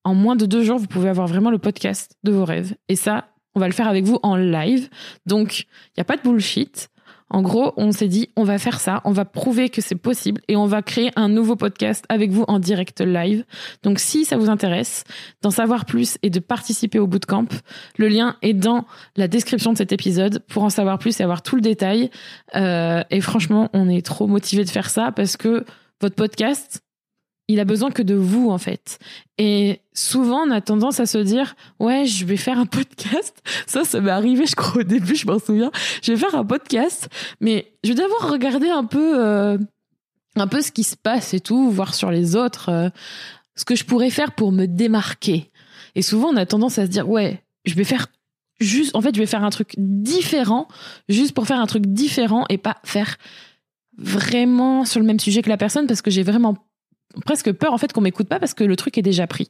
en 0.05 0.15
moins 0.15 0.37
de 0.37 0.47
deux 0.47 0.63
jours, 0.63 0.79
vous 0.79 0.87
pouvez 0.87 1.09
avoir 1.09 1.27
vraiment 1.27 1.51
le 1.51 1.59
podcast 1.59 2.17
de 2.25 2.33
vos 2.33 2.45
rêves. 2.45 2.75
Et 2.89 2.97
ça, 2.97 3.29
on 3.55 3.61
va 3.61 3.67
le 3.67 3.73
faire 3.73 3.89
avec 3.89 4.05
vous 4.05 4.19
en 4.23 4.37
live. 4.37 4.89
Donc, 5.27 5.61
il 5.61 5.99
n'y 5.99 6.01
a 6.01 6.05
pas 6.05 6.17
de 6.17 6.23
bullshit. 6.23 6.91
En 7.33 7.41
gros, 7.41 7.73
on 7.79 7.93
s'est 7.93 8.09
dit, 8.09 8.29
on 8.37 8.45
va 8.45 8.59
faire 8.59 8.79
ça, 8.79 9.01
on 9.05 9.11
va 9.11 9.25
prouver 9.25 9.71
que 9.71 9.81
c'est 9.81 9.97
possible 9.97 10.43
et 10.49 10.57
on 10.57 10.67
va 10.67 10.83
créer 10.83 11.11
un 11.17 11.31
nouveau 11.31 11.57
podcast 11.57 12.05
avec 12.11 12.31
vous 12.31 12.45
en 12.47 12.59
direct 12.59 13.01
live. 13.01 13.45
Donc, 13.83 13.99
si 13.99 14.27
ça 14.27 14.37
vous 14.37 14.51
intéresse 14.51 15.05
d'en 15.41 15.51
savoir 15.51 15.87
plus 15.87 16.19
et 16.23 16.29
de 16.29 16.41
participer 16.41 16.99
au 16.99 17.07
bootcamp, 17.07 17.49
le 17.97 18.09
lien 18.09 18.37
est 18.43 18.53
dans 18.53 18.85
la 19.17 19.29
description 19.29 19.73
de 19.73 19.79
cet 19.79 19.93
épisode 19.93 20.41
pour 20.47 20.63
en 20.63 20.71
savoir 20.71 20.99
plus 20.99 21.19
et 21.21 21.23
avoir 21.23 21.41
tout 21.41 21.57
le 21.57 21.63
détail. 21.63 22.11
Euh, 22.55 23.03
et 23.11 23.23
franchement, 23.23 23.71
on 23.73 23.89
est 23.89 24.05
trop 24.05 24.27
motivé 24.27 24.65
de 24.65 24.71
faire 24.71 24.91
ça 24.91 25.11
parce 25.11 25.39
que 25.39 25.65
votre 26.03 26.17
podcast, 26.17 26.83
il 27.53 27.61
a 27.61 27.65
besoin 27.65 27.91
que 27.91 28.03
de 28.03 28.15
vous 28.15 28.51
en 28.51 28.59
fait. 28.59 28.99
Et 29.39 29.81
souvent 29.93 30.47
on 30.47 30.51
a 30.51 30.61
tendance 30.61 31.01
à 31.01 31.07
se 31.07 31.19
dire 31.19 31.55
ouais 31.79 32.07
je 32.07 32.25
vais 32.25 32.37
faire 32.37 32.59
un 32.59 32.67
podcast. 32.67 33.37
Ça 33.67 33.85
ça 33.85 34.01
m'est 34.01 34.11
arrivé 34.11 34.47
je 34.47 34.55
crois 34.55 34.81
au 34.81 34.85
début 34.85 35.15
je 35.15 35.27
m'en 35.27 35.39
souviens. 35.39 35.71
Je 36.03 36.13
vais 36.13 36.19
faire 36.19 36.35
un 36.35 36.45
podcast 36.45 37.09
mais 37.41 37.73
je 37.85 37.91
vais 37.91 37.97
d'abord 37.97 38.31
regarder 38.31 38.69
un 38.69 38.85
peu 38.85 39.21
euh, 39.21 39.59
un 40.37 40.47
peu 40.47 40.63
ce 40.63 40.73
qui 40.73 40.85
se 40.85 40.97
passe 40.97 41.35
et 41.35 41.41
tout, 41.41 41.71
voir 41.71 41.95
sur 41.95 42.11
les 42.11 42.37
autres 42.37 42.71
euh, 42.71 42.89
ce 43.55 43.65
que 43.65 43.75
je 43.75 43.85
pourrais 43.85 44.11
faire 44.11 44.33
pour 44.35 44.51
me 44.53 44.67
démarquer. 44.67 45.51
Et 45.95 46.03
souvent 46.03 46.29
on 46.29 46.37
a 46.37 46.47
tendance 46.47 46.79
à 46.79 46.87
se 46.87 46.91
dire 46.91 47.09
ouais 47.09 47.43
je 47.65 47.75
vais 47.75 47.85
faire 47.85 48.07
juste 48.61 48.95
en 48.97 49.01
fait 49.01 49.15
je 49.15 49.21
vais 49.21 49.27
faire 49.27 49.45
un 49.45 49.51
truc 49.51 49.75
différent 49.77 50.69
juste 51.09 51.35
pour 51.35 51.47
faire 51.47 51.61
un 51.61 51.67
truc 51.67 51.87
différent 51.87 52.47
et 52.49 52.59
pas 52.59 52.79
faire 52.85 53.17
vraiment 53.99 54.85
sur 54.85 55.01
le 55.01 55.07
même 55.07 55.21
sujet 55.21 55.43
que 55.43 55.49
la 55.49 55.57
personne 55.57 55.87
parce 55.87 56.03
que 56.03 56.11
j'ai 56.11 56.23
vraiment 56.23 56.57
presque 57.25 57.53
peur 57.53 57.73
en 57.73 57.79
fait 57.79 57.93
qu'on 57.93 58.01
m'écoute 58.01 58.29
pas 58.29 58.39
parce 58.39 58.55
que 58.55 58.65
le 58.65 58.77
truc 58.77 58.99
est 58.99 59.03
déjà 59.03 59.27
pris. 59.27 59.49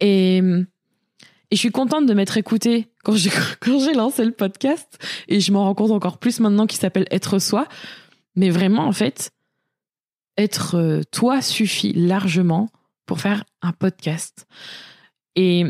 Et, 0.00 0.38
et 0.38 1.56
je 1.56 1.56
suis 1.56 1.70
contente 1.70 2.06
de 2.06 2.14
m'être 2.14 2.36
écoutée 2.36 2.88
quand 3.04 3.14
j'ai 3.16 3.94
lancé 3.94 4.24
le 4.24 4.32
podcast 4.32 4.98
et 5.28 5.40
je 5.40 5.52
m'en 5.52 5.64
rends 5.64 5.74
compte 5.74 5.90
encore 5.90 6.18
plus 6.18 6.40
maintenant 6.40 6.66
qu'il 6.66 6.80
s'appelle 6.80 7.06
être 7.10 7.38
soi. 7.38 7.66
Mais 8.36 8.50
vraiment 8.50 8.86
en 8.86 8.92
fait, 8.92 9.32
être 10.36 10.76
euh, 10.76 11.02
toi 11.10 11.42
suffit 11.42 11.92
largement 11.92 12.70
pour 13.06 13.20
faire 13.20 13.44
un 13.62 13.72
podcast. 13.72 14.46
Et 15.36 15.64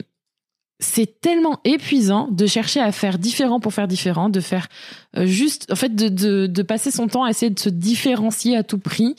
c'est 0.80 1.20
tellement 1.20 1.60
épuisant 1.64 2.28
de 2.28 2.46
chercher 2.46 2.80
à 2.80 2.90
faire 2.90 3.18
différent 3.18 3.60
pour 3.60 3.72
faire 3.72 3.86
différent, 3.86 4.28
de 4.28 4.40
faire 4.40 4.68
euh, 5.16 5.26
juste, 5.26 5.70
en 5.70 5.76
fait, 5.76 5.94
de, 5.94 6.08
de, 6.08 6.46
de 6.46 6.62
passer 6.62 6.90
son 6.90 7.06
temps 7.06 7.24
à 7.24 7.30
essayer 7.30 7.50
de 7.50 7.58
se 7.58 7.68
différencier 7.68 8.56
à 8.56 8.62
tout 8.62 8.78
prix 8.78 9.14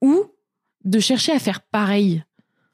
ou 0.00 0.24
de 0.84 0.98
chercher 0.98 1.32
à 1.32 1.38
faire 1.38 1.60
pareil. 1.60 2.24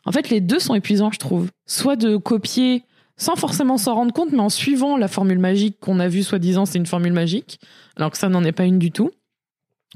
En 0.05 0.13
fait, 0.13 0.31
les 0.31 0.41
deux 0.41 0.59
sont 0.59 0.75
épuisants, 0.75 1.11
je 1.11 1.19
trouve. 1.19 1.51
Soit 1.67 1.97
de 1.97 2.17
copier 2.17 2.85
sans 3.17 3.35
forcément 3.37 3.79
s'en 3.79 3.95
rendre 3.95 4.13
compte, 4.13 4.33
mais 4.33 4.41
en 4.41 4.51
suivant 4.51 4.97
la 4.97 5.09
formule 5.09 5.39
magique 5.39 5.79
qu'on 5.81 6.01
a 6.01 6.09
vue 6.09 6.23
soi-disant 6.23 6.67
c'est 6.67 6.79
une 6.79 6.87
formule 6.87 7.15
magique, 7.15 7.61
alors 7.97 8.11
que 8.11 8.19
ça 8.19 8.29
n'en 8.29 8.45
est 8.45 8.53
pas 8.53 8.65
une 8.65 8.79
du 8.79 8.91
tout. 8.91 9.11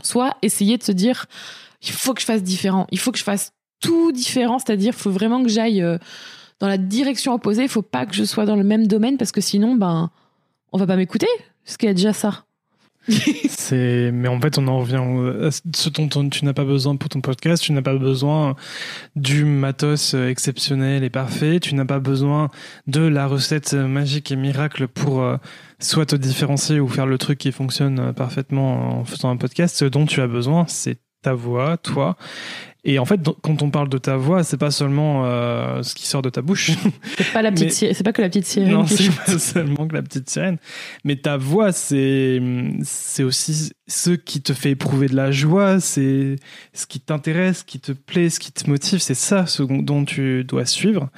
Soit 0.03 0.37
essayer 0.43 0.79
de 0.79 0.83
se 0.83 0.93
dire 0.93 1.27
il 1.83 1.93
faut 1.93 2.15
que 2.15 2.21
je 2.21 2.27
fasse 2.27 2.43
différent, 2.43 2.87
il 2.91 2.99
faut 2.99 3.13
que 3.13 3.19
je 3.19 3.25
fasse 3.25 3.53
tout 3.81 4.13
différent, 4.13 4.59
c'est-à-dire 4.59 4.95
il 4.97 5.01
faut 5.01 5.11
vraiment 5.11 5.43
que 5.43 5.51
j'aille 5.51 5.83
euh, 5.83 5.99
dans 6.61 6.69
la 6.69 6.79
direction 6.79 7.35
opposée, 7.35 7.63
il 7.63 7.69
faut 7.69 7.83
pas 7.83 8.07
que 8.07 8.15
je 8.15 8.25
sois 8.25 8.47
dans 8.47 8.57
le 8.57 8.65
même 8.65 8.87
domaine 8.87 9.19
parce 9.19 9.33
que 9.33 9.41
sinon 9.41 9.75
ben 9.75 10.11
on 10.73 10.79
va 10.79 10.87
pas 10.87 10.97
m'écouter, 10.97 11.29
qu'il 11.79 11.89
y 11.89 11.91
a 11.91 11.95
déjà 11.95 12.13
ça. 12.13 12.45
c'est 13.49 14.11
mais 14.13 14.29
en 14.29 14.41
fait 14.41 14.59
on 14.59 14.69
en 14.69 14.79
revient 14.79 15.51
ce 15.75 15.89
dont 15.89 16.29
tu 16.29 16.45
n'as 16.45 16.53
pas 16.53 16.65
besoin 16.65 16.97
pour 16.97 17.09
ton 17.09 17.21
podcast. 17.21 17.63
Tu 17.63 17.73
n'as 17.73 17.83
pas 17.83 17.97
besoin 17.97 18.57
du 19.17 19.45
matos 19.45 20.15
exceptionnel 20.15 21.05
et 21.05 21.11
parfait. 21.11 21.61
Tu 21.61 21.75
n'as 21.75 21.85
pas 21.85 21.99
besoin 21.99 22.51
de 22.87 23.01
la 23.01 23.27
recette 23.27 23.75
magique 23.75 24.31
et 24.31 24.37
miracle 24.37 24.89
pour 24.89 25.23
euh, 25.23 25.37
soit 25.79 26.07
te 26.07 26.17
différencier 26.17 26.81
ou 26.81 26.89
faire 26.89 27.07
le 27.07 27.19
truc 27.19 27.39
qui 27.39 27.53
fonctionne 27.53 28.13
parfaitement 28.13 29.01
en 29.01 29.05
faisant 29.05 29.31
un 29.31 29.37
podcast. 29.37 29.77
Ce 29.77 29.85
dont 29.85 30.07
tu 30.07 30.21
as 30.21 30.27
besoin 30.27 30.67
c'est 30.69 30.99
ta 31.23 31.35
voix 31.35 31.77
toi 31.77 32.17
et 32.85 32.99
en 32.99 33.05
fait, 33.05 33.21
quand 33.43 33.63
on 33.63 33.71
parle 33.71 33.91
de 33.91 33.99
ta 33.99 34.17
voix, 34.17 34.43
c'est 34.43 34.57
pas 34.57 34.71
seulement 34.71 35.27
euh, 35.27 35.83
ce 35.83 35.95
qui 35.95 36.07
sort 36.07 36.23
de 36.23 36.31
ta 36.31 36.41
bouche. 36.41 36.71
C'est 37.19 37.33
pas 37.33 37.43
la 37.43 37.53
petite 37.53 37.73
c'est 37.73 38.03
pas 38.03 38.13
que 38.13 38.23
la 38.23 38.29
petite 38.29 38.47
sirène. 38.47 38.73
Non, 38.73 38.87
c'est 38.87 39.15
pas 39.15 39.39
seulement 39.39 39.87
que 39.87 39.95
la 39.95 40.03
petite 40.03 40.31
sirène. 40.31 40.57
Mais 41.05 41.17
ta 41.17 41.37
voix, 41.37 41.73
c'est 41.73 42.41
c'est 42.83 43.23
aussi 43.23 43.73
ce 43.87 44.11
qui 44.11 44.41
te 44.41 44.53
fait 44.55 44.71
éprouver 44.71 45.09
de 45.09 45.17
la 45.17 45.31
joie, 45.31 45.81
c'est 45.81 46.37
ce 46.73 46.87
qui 46.87 47.01
t'intéresse, 47.01 47.59
ce 47.59 47.65
qui 47.65 47.81
te 47.81 47.93
plaît, 47.93 48.31
ce 48.31 48.41
qui 48.41 48.53
te 48.53 48.69
motive. 48.69 49.01
C'est 49.01 49.15
ça 49.15 49.47
ce 49.47 49.63
dont 49.63 50.05
tu 50.05 50.45
dois 50.45 50.65
suivre. 50.65 51.11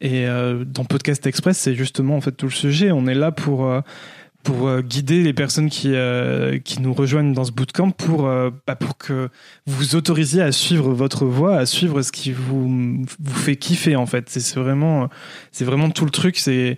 Et 0.00 0.26
euh, 0.26 0.64
dans 0.64 0.84
Podcast 0.84 1.26
Express, 1.26 1.58
c'est 1.58 1.74
justement 1.74 2.16
en 2.16 2.20
fait 2.20 2.32
tout 2.32 2.46
le 2.46 2.52
sujet. 2.52 2.90
On 2.92 3.06
est 3.06 3.14
là 3.14 3.32
pour 3.32 3.66
euh, 3.66 3.80
pour 4.42 4.68
euh, 4.68 4.82
guider 4.82 5.22
les 5.22 5.32
personnes 5.32 5.68
qui, 5.68 5.94
euh, 5.94 6.58
qui 6.58 6.80
nous 6.80 6.92
rejoignent 6.92 7.32
dans 7.32 7.44
ce 7.44 7.52
bootcamp 7.52 7.90
pour, 7.90 8.26
euh, 8.26 8.50
bah, 8.66 8.76
pour 8.76 8.96
que 8.96 9.28
vous 9.66 9.94
autorisiez 9.94 10.42
à 10.42 10.52
suivre 10.52 10.92
votre 10.92 11.24
voie, 11.24 11.56
à 11.56 11.66
suivre 11.66 12.02
ce 12.02 12.12
qui 12.12 12.32
vous, 12.32 13.04
vous 13.20 13.34
fait 13.34 13.56
kiffer 13.56 13.96
en 13.96 14.06
fait. 14.06 14.28
C'est 14.28 14.58
vraiment, 14.58 15.08
vraiment 15.60 15.90
tout 15.90 16.04
le 16.04 16.10
truc. 16.10 16.38
Je 16.38 16.76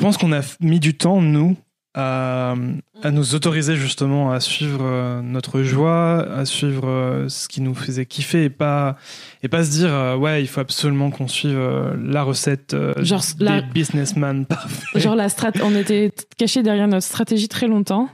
pense 0.00 0.16
qu'on 0.16 0.32
a 0.32 0.40
mis 0.60 0.80
du 0.80 0.96
temps 0.96 1.20
nous 1.20 1.56
à, 1.94 2.54
à, 3.02 3.10
nous 3.10 3.34
autoriser 3.34 3.74
justement 3.74 4.30
à 4.30 4.38
suivre 4.38 4.84
euh, 4.84 5.22
notre 5.22 5.62
joie, 5.62 6.18
à 6.36 6.44
suivre 6.44 6.86
euh, 6.86 7.28
ce 7.28 7.48
qui 7.48 7.60
nous 7.60 7.74
faisait 7.74 8.06
kiffer 8.06 8.44
et 8.44 8.50
pas 8.50 8.96
et 9.42 9.48
pas 9.48 9.64
se 9.64 9.70
dire 9.70 9.92
euh, 9.92 10.16
ouais 10.16 10.40
il 10.40 10.46
faut 10.46 10.60
absolument 10.60 11.10
qu'on 11.10 11.26
suive 11.26 11.58
la 12.04 12.22
recette 12.22 12.76
genre 12.98 13.22
des 13.38 13.44
la... 13.44 13.62
businessmen 13.62 14.46
parfaits. 14.46 15.02
Genre 15.02 15.16
la 15.16 15.28
strat 15.28 15.52
on 15.64 15.74
était 15.74 16.12
caché 16.38 16.62
derrière 16.62 16.86
notre 16.86 17.06
stratégie 17.06 17.48
très 17.48 17.66
longtemps. 17.66 18.08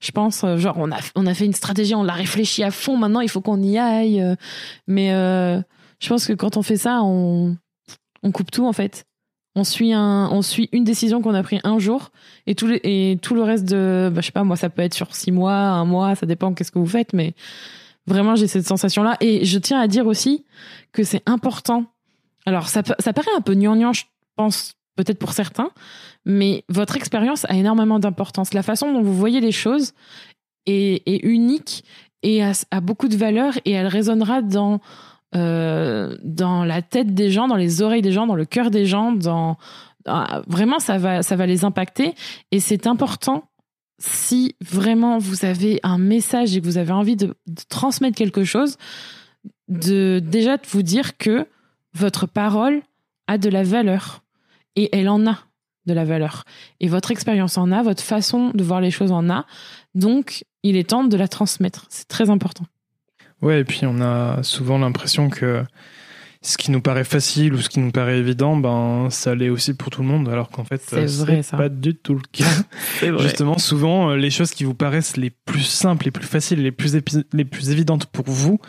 Je 0.00 0.10
pense 0.12 0.46
genre 0.56 0.76
on 0.78 0.90
a 0.90 0.98
on 1.14 1.26
a 1.26 1.34
fait 1.34 1.44
une 1.44 1.54
stratégie, 1.54 1.94
on 1.94 2.04
l'a 2.04 2.14
réfléchi 2.14 2.62
à 2.62 2.70
fond. 2.70 2.96
Maintenant 2.96 3.20
il 3.20 3.28
faut 3.28 3.40
qu'on 3.42 3.60
y 3.60 3.76
aille. 3.76 4.24
Mais 4.86 5.10
je 5.10 6.08
pense 6.08 6.26
que 6.26 6.32
quand 6.32 6.56
on 6.56 6.62
fait 6.62 6.76
ça 6.76 7.00
on 7.02 7.56
on 8.22 8.32
coupe 8.32 8.50
tout 8.50 8.66
en 8.66 8.72
fait 8.72 9.04
on 9.54 9.64
suit 9.64 9.92
un, 9.92 10.28
on 10.30 10.42
suit 10.42 10.68
une 10.72 10.84
décision 10.84 11.20
qu'on 11.20 11.34
a 11.34 11.42
pris 11.42 11.60
un 11.64 11.78
jour 11.78 12.10
et 12.46 12.54
tout 12.54 12.66
le, 12.66 12.86
et 12.86 13.18
tout 13.20 13.34
le 13.34 13.42
reste 13.42 13.64
de, 13.64 14.10
bah, 14.12 14.20
je 14.20 14.26
sais 14.26 14.32
pas, 14.32 14.44
moi, 14.44 14.56
ça 14.56 14.70
peut 14.70 14.82
être 14.82 14.94
sur 14.94 15.14
six 15.14 15.32
mois, 15.32 15.54
un 15.54 15.84
mois, 15.84 16.14
ça 16.14 16.26
dépend 16.26 16.54
qu'est-ce 16.54 16.70
que 16.70 16.78
vous 16.78 16.86
faites, 16.86 17.12
mais 17.12 17.34
vraiment, 18.06 18.36
j'ai 18.36 18.46
cette 18.46 18.66
sensation-là. 18.66 19.16
Et 19.20 19.44
je 19.44 19.58
tiens 19.58 19.80
à 19.80 19.88
dire 19.88 20.06
aussi 20.06 20.44
que 20.92 21.02
c'est 21.02 21.22
important. 21.26 21.86
Alors, 22.46 22.68
ça, 22.68 22.82
ça 22.98 23.12
paraît 23.12 23.34
un 23.36 23.40
peu 23.40 23.54
gnangnan, 23.54 23.92
je 23.92 24.04
pense, 24.36 24.72
peut-être 24.96 25.18
pour 25.18 25.32
certains, 25.32 25.70
mais 26.24 26.64
votre 26.68 26.96
expérience 26.96 27.44
a 27.46 27.54
énormément 27.54 27.98
d'importance. 27.98 28.54
La 28.54 28.62
façon 28.62 28.92
dont 28.92 29.02
vous 29.02 29.14
voyez 29.14 29.40
les 29.40 29.52
choses 29.52 29.92
est, 30.66 31.24
unique 31.24 31.84
et 32.22 32.42
a 32.42 32.80
beaucoup 32.80 33.08
de 33.08 33.16
valeur 33.16 33.54
et 33.64 33.72
elle 33.72 33.86
résonnera 33.86 34.42
dans, 34.42 34.80
euh, 35.34 36.16
dans 36.22 36.64
la 36.64 36.82
tête 36.82 37.14
des 37.14 37.30
gens, 37.30 37.48
dans 37.48 37.56
les 37.56 37.82
oreilles 37.82 38.02
des 38.02 38.12
gens, 38.12 38.26
dans 38.26 38.34
le 38.34 38.44
cœur 38.44 38.70
des 38.70 38.86
gens, 38.86 39.12
dans 39.12 39.56
vraiment 40.46 40.78
ça 40.78 40.96
va 40.96 41.22
ça 41.22 41.36
va 41.36 41.44
les 41.44 41.66
impacter 41.66 42.14
et 42.50 42.60
c'est 42.60 42.86
important 42.86 43.44
si 43.98 44.54
vraiment 44.62 45.18
vous 45.18 45.44
avez 45.44 45.80
un 45.82 45.98
message 45.98 46.56
et 46.56 46.60
que 46.62 46.64
vous 46.64 46.78
avez 46.78 46.92
envie 46.92 47.16
de, 47.16 47.26
de, 47.26 47.62
transmettre 47.68 48.16
quelque 48.16 48.44
chose 48.44 48.78
de 49.68 50.22
déjà 50.24 50.56
de 50.56 50.66
vous 50.66 50.82
dire 50.82 51.18
que 51.18 51.46
votre 51.92 52.26
parole 52.26 52.80
a 53.26 53.36
de 53.36 53.50
la 53.50 53.64
valeur 53.64 54.22
et 54.76 54.88
elle 54.96 55.08
en 55.08 55.26
a 55.26 55.38
de 55.88 55.94
la 55.94 56.04
valeur 56.04 56.44
et 56.78 56.88
votre 56.88 57.10
expérience 57.10 57.58
en 57.58 57.72
a, 57.72 57.82
votre 57.82 58.02
façon 58.02 58.50
de 58.54 58.62
voir 58.62 58.80
les 58.80 58.92
choses 58.92 59.10
en 59.10 59.28
a. 59.28 59.46
Donc, 59.94 60.44
il 60.62 60.76
est 60.76 60.90
temps 60.90 61.04
de 61.04 61.16
la 61.16 61.26
transmettre. 61.26 61.86
C'est 61.88 62.06
très 62.06 62.30
important. 62.30 62.64
Ouais, 63.42 63.60
et 63.60 63.64
puis 63.64 63.82
on 63.84 64.00
a 64.00 64.42
souvent 64.42 64.78
l'impression 64.78 65.30
que 65.30 65.64
ce 66.40 66.56
qui 66.56 66.70
nous 66.70 66.80
paraît 66.80 67.04
facile 67.04 67.52
ou 67.54 67.60
ce 67.60 67.68
qui 67.68 67.80
nous 67.80 67.90
paraît 67.90 68.18
évident, 68.18 68.56
ben 68.56 69.08
ça 69.10 69.34
l'est 69.34 69.48
aussi 69.48 69.74
pour 69.74 69.90
tout 69.90 70.02
le 70.02 70.08
monde, 70.08 70.28
alors 70.28 70.50
qu'en 70.50 70.64
fait 70.64 70.80
c'est 70.86 71.56
pas 71.56 71.68
du 71.68 71.94
tout 71.94 72.14
le 72.14 72.22
cas. 72.32 72.44
Justement, 73.20 73.58
souvent 73.58 74.14
les 74.14 74.30
choses 74.30 74.52
qui 74.52 74.64
vous 74.64 74.74
paraissent 74.74 75.16
les 75.16 75.30
plus 75.30 75.64
simples, 75.64 76.06
les 76.06 76.10
plus 76.10 76.26
faciles, 76.26 76.62
les 76.62 76.72
plus 76.72 76.96
les 77.32 77.44
plus 77.44 77.70
évidentes 77.70 78.06
pour 78.06 78.26
vous, 78.26 78.60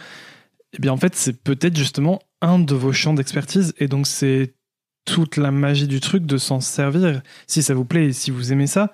eh 0.74 0.82
bien 0.82 0.92
en 0.92 0.98
fait 0.98 1.16
c'est 1.16 1.44
peut-être 1.44 1.78
justement 1.78 2.20
un 2.42 2.60
de 2.60 2.74
vos 2.74 2.92
champs 2.92 3.14
d'expertise, 3.14 3.74
et 3.78 3.88
donc 3.88 4.08
c'est 4.08 4.56
toute 5.06 5.38
la 5.38 5.52
magie 5.52 5.88
du 5.88 6.00
truc 6.00 6.26
de 6.26 6.38
s'en 6.38 6.60
servir 6.60 7.22
si 7.48 7.64
ça 7.64 7.74
vous 7.74 7.86
plaît 7.86 8.08
et 8.08 8.14
si 8.14 8.32
vous 8.32 8.52
aimez 8.52 8.68
ça 8.68 8.92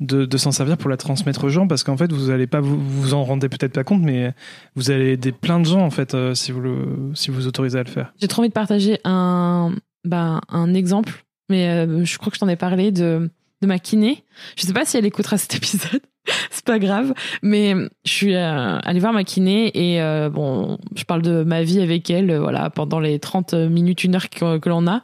de, 0.00 0.36
s'en 0.36 0.52
servir 0.52 0.76
pour 0.76 0.90
la 0.90 0.96
transmettre 0.96 1.44
aux 1.44 1.48
gens 1.48 1.66
parce 1.66 1.82
qu'en 1.82 1.96
fait 1.96 2.12
vous 2.12 2.30
allez 2.30 2.46
pas 2.46 2.60
vous, 2.60 2.78
vous 2.78 3.14
en 3.14 3.24
rendez 3.24 3.48
peut-être 3.48 3.72
pas 3.72 3.84
compte 3.84 4.02
mais 4.02 4.34
vous 4.74 4.90
allez 4.90 5.12
aider 5.12 5.32
plein 5.32 5.58
de 5.58 5.64
gens 5.64 5.80
en 5.80 5.90
fait 5.90 6.14
euh, 6.14 6.34
si 6.34 6.52
vous 6.52 6.60
le 6.60 7.12
si 7.14 7.30
vous 7.30 7.46
autorisez 7.46 7.78
à 7.78 7.82
le 7.82 7.90
faire. 7.90 8.12
J'ai 8.20 8.28
trop 8.28 8.42
envie 8.42 8.48
de 8.48 8.54
partager 8.54 8.98
un 9.04 9.74
bah, 10.04 10.40
un 10.48 10.74
exemple 10.74 11.24
mais 11.48 11.68
euh, 11.68 12.04
je 12.04 12.18
crois 12.18 12.30
que 12.30 12.36
je 12.36 12.40
t'en 12.40 12.48
ai 12.48 12.56
parlé 12.56 12.92
de 12.92 13.30
de 13.62 13.66
ma 13.66 13.78
kiné. 13.78 14.22
Je 14.56 14.66
sais 14.66 14.74
pas 14.74 14.84
si 14.84 14.98
elle 14.98 15.06
écoutera 15.06 15.38
cet 15.38 15.54
épisode. 15.56 16.02
c'est 16.50 16.64
pas 16.64 16.78
grave, 16.78 17.14
mais 17.40 17.72
je 18.04 18.10
suis 18.10 18.34
euh, 18.34 18.78
allée 18.80 19.00
voir 19.00 19.14
ma 19.14 19.24
kiné 19.24 19.70
et 19.74 20.28
bon, 20.28 20.76
je 20.94 21.04
parle 21.04 21.22
de 21.22 21.44
ma 21.44 21.62
vie 21.62 21.80
avec 21.80 22.10
elle 22.10 22.36
voilà 22.36 22.68
pendant 22.68 22.98
les 22.98 23.18
30 23.18 23.54
minutes 23.54 24.04
une 24.04 24.16
heure 24.16 24.28
que, 24.28 24.58
que 24.58 24.68
l'on 24.68 24.86
a 24.88 25.02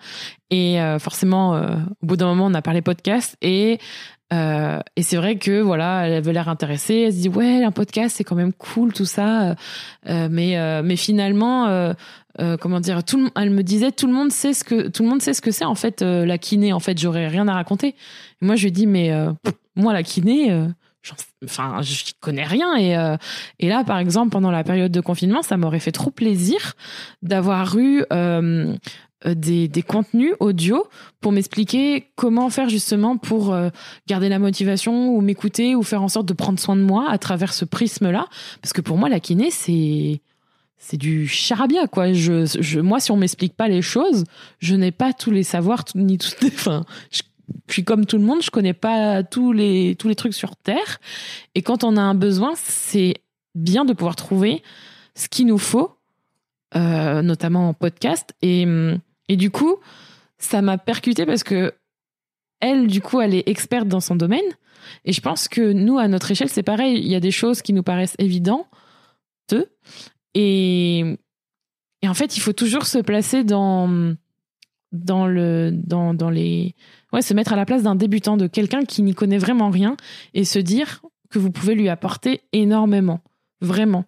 et 0.50 0.78
forcément 0.98 1.52
au 2.02 2.06
bout 2.06 2.16
d'un 2.16 2.26
moment 2.26 2.46
on 2.46 2.54
a 2.54 2.60
parlé 2.60 2.82
podcast 2.82 3.36
et 3.40 3.78
euh, 4.32 4.80
et 4.96 5.02
c'est 5.02 5.16
vrai 5.16 5.36
que 5.36 5.60
voilà, 5.60 6.06
elle 6.06 6.14
avait 6.14 6.32
l'air 6.32 6.48
intéressée. 6.48 7.04
Elle 7.06 7.12
se 7.12 7.18
dit 7.18 7.28
ouais, 7.28 7.64
un 7.64 7.70
podcast 7.70 8.16
c'est 8.16 8.24
quand 8.24 8.36
même 8.36 8.52
cool 8.52 8.92
tout 8.92 9.04
ça. 9.04 9.54
Euh, 10.08 10.28
mais 10.30 10.58
euh, 10.58 10.82
mais 10.82 10.96
finalement, 10.96 11.66
euh, 11.66 11.94
comment 12.60 12.80
dire, 12.80 13.04
tout 13.04 13.18
le, 13.18 13.30
elle 13.36 13.50
me 13.50 13.62
disait 13.62 13.92
tout 13.92 14.06
le 14.06 14.12
monde 14.12 14.32
sait 14.32 14.54
ce 14.54 14.64
que 14.64 14.88
tout 14.88 15.02
le 15.02 15.08
monde 15.08 15.20
sait 15.20 15.34
ce 15.34 15.42
que 15.42 15.50
c'est 15.50 15.64
en 15.64 15.74
fait 15.74 16.02
la 16.02 16.38
kiné. 16.38 16.72
En 16.72 16.80
fait, 16.80 16.98
j'aurais 16.98 17.28
rien 17.28 17.46
à 17.48 17.54
raconter. 17.54 17.88
Et 17.88 18.44
moi 18.44 18.56
je 18.56 18.64
lui 18.64 18.72
dis 18.72 18.86
mais 18.86 19.12
moi 19.76 19.92
la 19.92 20.02
kiné. 20.02 20.66
Enfin, 21.44 21.82
je 21.82 22.12
connais 22.20 22.44
rien 22.44 22.76
et 22.76 22.94
et 23.58 23.68
là, 23.68 23.82
par 23.82 23.98
exemple, 23.98 24.30
pendant 24.30 24.52
la 24.52 24.62
période 24.62 24.92
de 24.92 25.00
confinement, 25.00 25.42
ça 25.42 25.56
m'aurait 25.56 25.80
fait 25.80 25.90
trop 25.90 26.12
plaisir 26.12 26.74
d'avoir 27.22 27.76
eu 27.76 28.04
des, 29.24 29.68
des, 29.68 29.82
contenus 29.82 30.34
audio 30.40 30.86
pour 31.20 31.32
m'expliquer 31.32 32.08
comment 32.16 32.50
faire 32.50 32.68
justement 32.68 33.16
pour 33.16 33.52
euh, 33.52 33.70
garder 34.06 34.28
la 34.28 34.38
motivation 34.38 35.14
ou 35.14 35.20
m'écouter 35.20 35.74
ou 35.74 35.82
faire 35.82 36.02
en 36.02 36.08
sorte 36.08 36.26
de 36.26 36.32
prendre 36.32 36.58
soin 36.58 36.76
de 36.76 36.82
moi 36.82 37.08
à 37.10 37.18
travers 37.18 37.54
ce 37.54 37.64
prisme-là. 37.64 38.26
Parce 38.60 38.72
que 38.72 38.80
pour 38.80 38.96
moi, 38.98 39.08
la 39.08 39.20
kiné, 39.20 39.50
c'est 39.50 40.20
c'est 40.78 40.96
du 40.96 41.28
charabia 41.28 41.86
quoi. 41.86 42.12
Je, 42.12 42.44
je 42.60 42.80
moi, 42.80 42.98
si 42.98 43.12
on 43.12 43.16
m'explique 43.16 43.54
pas 43.54 43.68
les 43.68 43.82
choses, 43.82 44.24
je 44.58 44.74
n'ai 44.74 44.90
pas 44.90 45.12
tous 45.12 45.30
les 45.30 45.44
savoirs 45.44 45.84
ni 45.94 46.18
tous 46.18 46.34
les. 46.42 46.48
Enfin, 46.54 46.84
je, 47.10 47.22
suis 47.68 47.84
comme 47.84 48.06
tout 48.06 48.18
le 48.18 48.24
monde, 48.24 48.42
je 48.42 48.50
connais 48.50 48.72
pas 48.72 49.22
tous 49.22 49.52
les 49.52 49.94
tous 49.96 50.08
les 50.08 50.16
trucs 50.16 50.34
sur 50.34 50.56
terre. 50.56 51.00
Et 51.54 51.62
quand 51.62 51.84
on 51.84 51.96
a 51.96 52.00
un 52.00 52.14
besoin, 52.14 52.52
c'est 52.56 53.14
bien 53.54 53.84
de 53.84 53.92
pouvoir 53.92 54.16
trouver 54.16 54.62
ce 55.14 55.28
qu'il 55.28 55.46
nous 55.46 55.58
faut, 55.58 55.92
euh, 56.74 57.22
notamment 57.22 57.68
en 57.68 57.74
podcast 57.74 58.34
et 58.42 58.64
hum, 58.64 58.98
et 59.32 59.36
du 59.36 59.50
coup, 59.50 59.76
ça 60.36 60.60
m'a 60.60 60.76
percuté 60.76 61.24
parce 61.24 61.42
que 61.42 61.72
elle, 62.60 62.86
du 62.86 63.00
coup, 63.00 63.18
elle 63.22 63.34
est 63.34 63.48
experte 63.48 63.88
dans 63.88 64.00
son 64.00 64.14
domaine. 64.14 64.44
Et 65.06 65.14
je 65.14 65.22
pense 65.22 65.48
que 65.48 65.72
nous, 65.72 65.98
à 65.98 66.06
notre 66.06 66.30
échelle, 66.30 66.50
c'est 66.50 66.62
pareil. 66.62 66.98
Il 66.98 67.10
y 67.10 67.14
a 67.14 67.20
des 67.20 67.30
choses 67.30 67.62
qui 67.62 67.72
nous 67.72 67.82
paraissent 67.82 68.14
évidentes. 68.18 68.66
Et, 70.34 70.98
et 72.02 72.08
en 72.08 72.12
fait, 72.12 72.36
il 72.36 72.40
faut 72.40 72.52
toujours 72.52 72.84
se 72.84 72.98
placer 72.98 73.42
dans, 73.42 74.14
dans, 74.92 75.26
le, 75.26 75.70
dans, 75.72 76.12
dans 76.12 76.28
les. 76.28 76.74
Ouais, 77.14 77.22
se 77.22 77.32
mettre 77.32 77.54
à 77.54 77.56
la 77.56 77.64
place 77.64 77.82
d'un 77.82 77.94
débutant, 77.94 78.36
de 78.36 78.46
quelqu'un 78.46 78.84
qui 78.84 79.02
n'y 79.02 79.14
connaît 79.14 79.38
vraiment 79.38 79.70
rien 79.70 79.96
et 80.34 80.44
se 80.44 80.58
dire 80.58 81.00
que 81.30 81.38
vous 81.38 81.50
pouvez 81.50 81.74
lui 81.74 81.88
apporter 81.88 82.42
énormément. 82.52 83.20
Vraiment. 83.62 84.04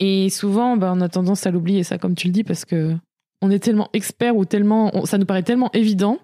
Et 0.00 0.30
souvent, 0.30 0.76
ben, 0.76 0.94
on 0.96 1.00
a 1.00 1.08
tendance 1.08 1.46
à 1.46 1.52
l'oublier, 1.52 1.84
ça, 1.84 1.96
comme 1.96 2.16
tu 2.16 2.26
le 2.26 2.32
dis, 2.32 2.42
parce 2.42 2.64
que 2.64 2.96
on 3.44 3.50
est 3.50 3.58
tellement 3.58 3.90
expert 3.92 4.34
ou 4.36 4.46
tellement, 4.46 5.04
ça 5.04 5.18
nous 5.18 5.26
paraît 5.26 5.42
tellement 5.42 5.70
évident 5.72 6.18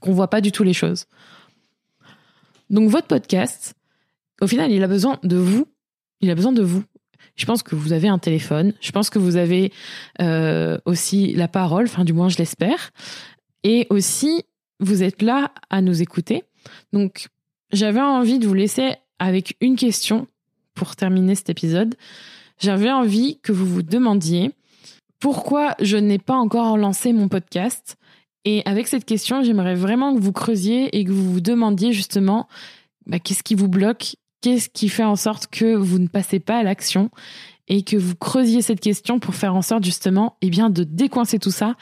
qu'on 0.00 0.12
voit 0.12 0.30
pas 0.30 0.40
du 0.40 0.52
tout 0.52 0.62
les 0.62 0.72
choses. 0.72 1.04
Donc 2.70 2.88
votre 2.88 3.08
podcast, 3.08 3.74
au 4.40 4.46
final, 4.46 4.72
il 4.72 4.82
a 4.82 4.88
besoin 4.88 5.18
de 5.22 5.36
vous. 5.36 5.66
Il 6.22 6.30
a 6.30 6.34
besoin 6.34 6.52
de 6.52 6.62
vous. 6.62 6.82
Je 7.36 7.44
pense 7.44 7.62
que 7.62 7.74
vous 7.74 7.92
avez 7.92 8.08
un 8.08 8.18
téléphone. 8.18 8.72
Je 8.80 8.90
pense 8.90 9.10
que 9.10 9.18
vous 9.18 9.36
avez 9.36 9.70
euh, 10.22 10.78
aussi 10.86 11.34
la 11.34 11.46
parole. 11.46 11.84
Enfin, 11.84 12.04
du 12.04 12.14
moins, 12.14 12.30
je 12.30 12.38
l'espère. 12.38 12.90
Et 13.64 13.86
aussi, 13.90 14.44
vous 14.78 15.02
êtes 15.02 15.20
là 15.20 15.52
à 15.68 15.82
nous 15.82 16.00
écouter. 16.00 16.44
Donc, 16.94 17.28
j'avais 17.70 18.00
envie 18.00 18.38
de 18.38 18.46
vous 18.46 18.54
laisser 18.54 18.94
avec 19.18 19.56
une 19.60 19.76
question 19.76 20.26
pour 20.74 20.96
terminer 20.96 21.34
cet 21.34 21.50
épisode. 21.50 21.94
J'avais 22.58 22.90
envie 22.90 23.38
que 23.40 23.52
vous 23.52 23.66
vous 23.66 23.82
demandiez 23.82 24.52
pourquoi 25.20 25.74
je 25.80 25.96
n'ai 25.96 26.18
pas 26.18 26.34
encore 26.34 26.76
lancé 26.76 27.12
mon 27.12 27.28
podcast. 27.28 27.96
Et 28.44 28.62
avec 28.64 28.88
cette 28.88 29.04
question, 29.04 29.42
j'aimerais 29.42 29.74
vraiment 29.74 30.14
que 30.14 30.20
vous 30.20 30.32
creusiez 30.32 30.98
et 30.98 31.04
que 31.04 31.12
vous 31.12 31.30
vous 31.32 31.40
demandiez 31.40 31.92
justement 31.92 32.48
bah, 33.06 33.18
qu'est-ce 33.18 33.42
qui 33.42 33.54
vous 33.54 33.68
bloque, 33.68 34.16
qu'est-ce 34.40 34.70
qui 34.70 34.88
fait 34.88 35.04
en 35.04 35.16
sorte 35.16 35.46
que 35.48 35.74
vous 35.74 35.98
ne 35.98 36.08
passez 36.08 36.40
pas 36.40 36.58
à 36.58 36.62
l'action? 36.62 37.10
Et 37.68 37.82
que 37.82 37.96
vous 37.96 38.16
creusiez 38.16 38.62
cette 38.62 38.80
question 38.80 39.20
pour 39.20 39.36
faire 39.36 39.54
en 39.54 39.62
sorte 39.62 39.84
justement 39.84 40.36
eh 40.42 40.50
de 40.50 40.82
décoincer 40.82 41.38
tout 41.38 41.52
ça 41.52 41.76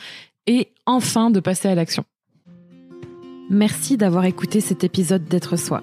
et 0.46 0.72
enfin 0.84 1.30
de 1.30 1.40
passer 1.40 1.68
à 1.68 1.74
l'action. 1.74 2.04
Merci 3.48 3.96
d'avoir 3.96 4.26
écouté 4.26 4.60
cet 4.60 4.84
épisode 4.84 5.24
d'être 5.24 5.56
soi. 5.56 5.82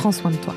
prends 0.00 0.12
soin 0.12 0.30
de 0.30 0.36
toi. 0.36 0.54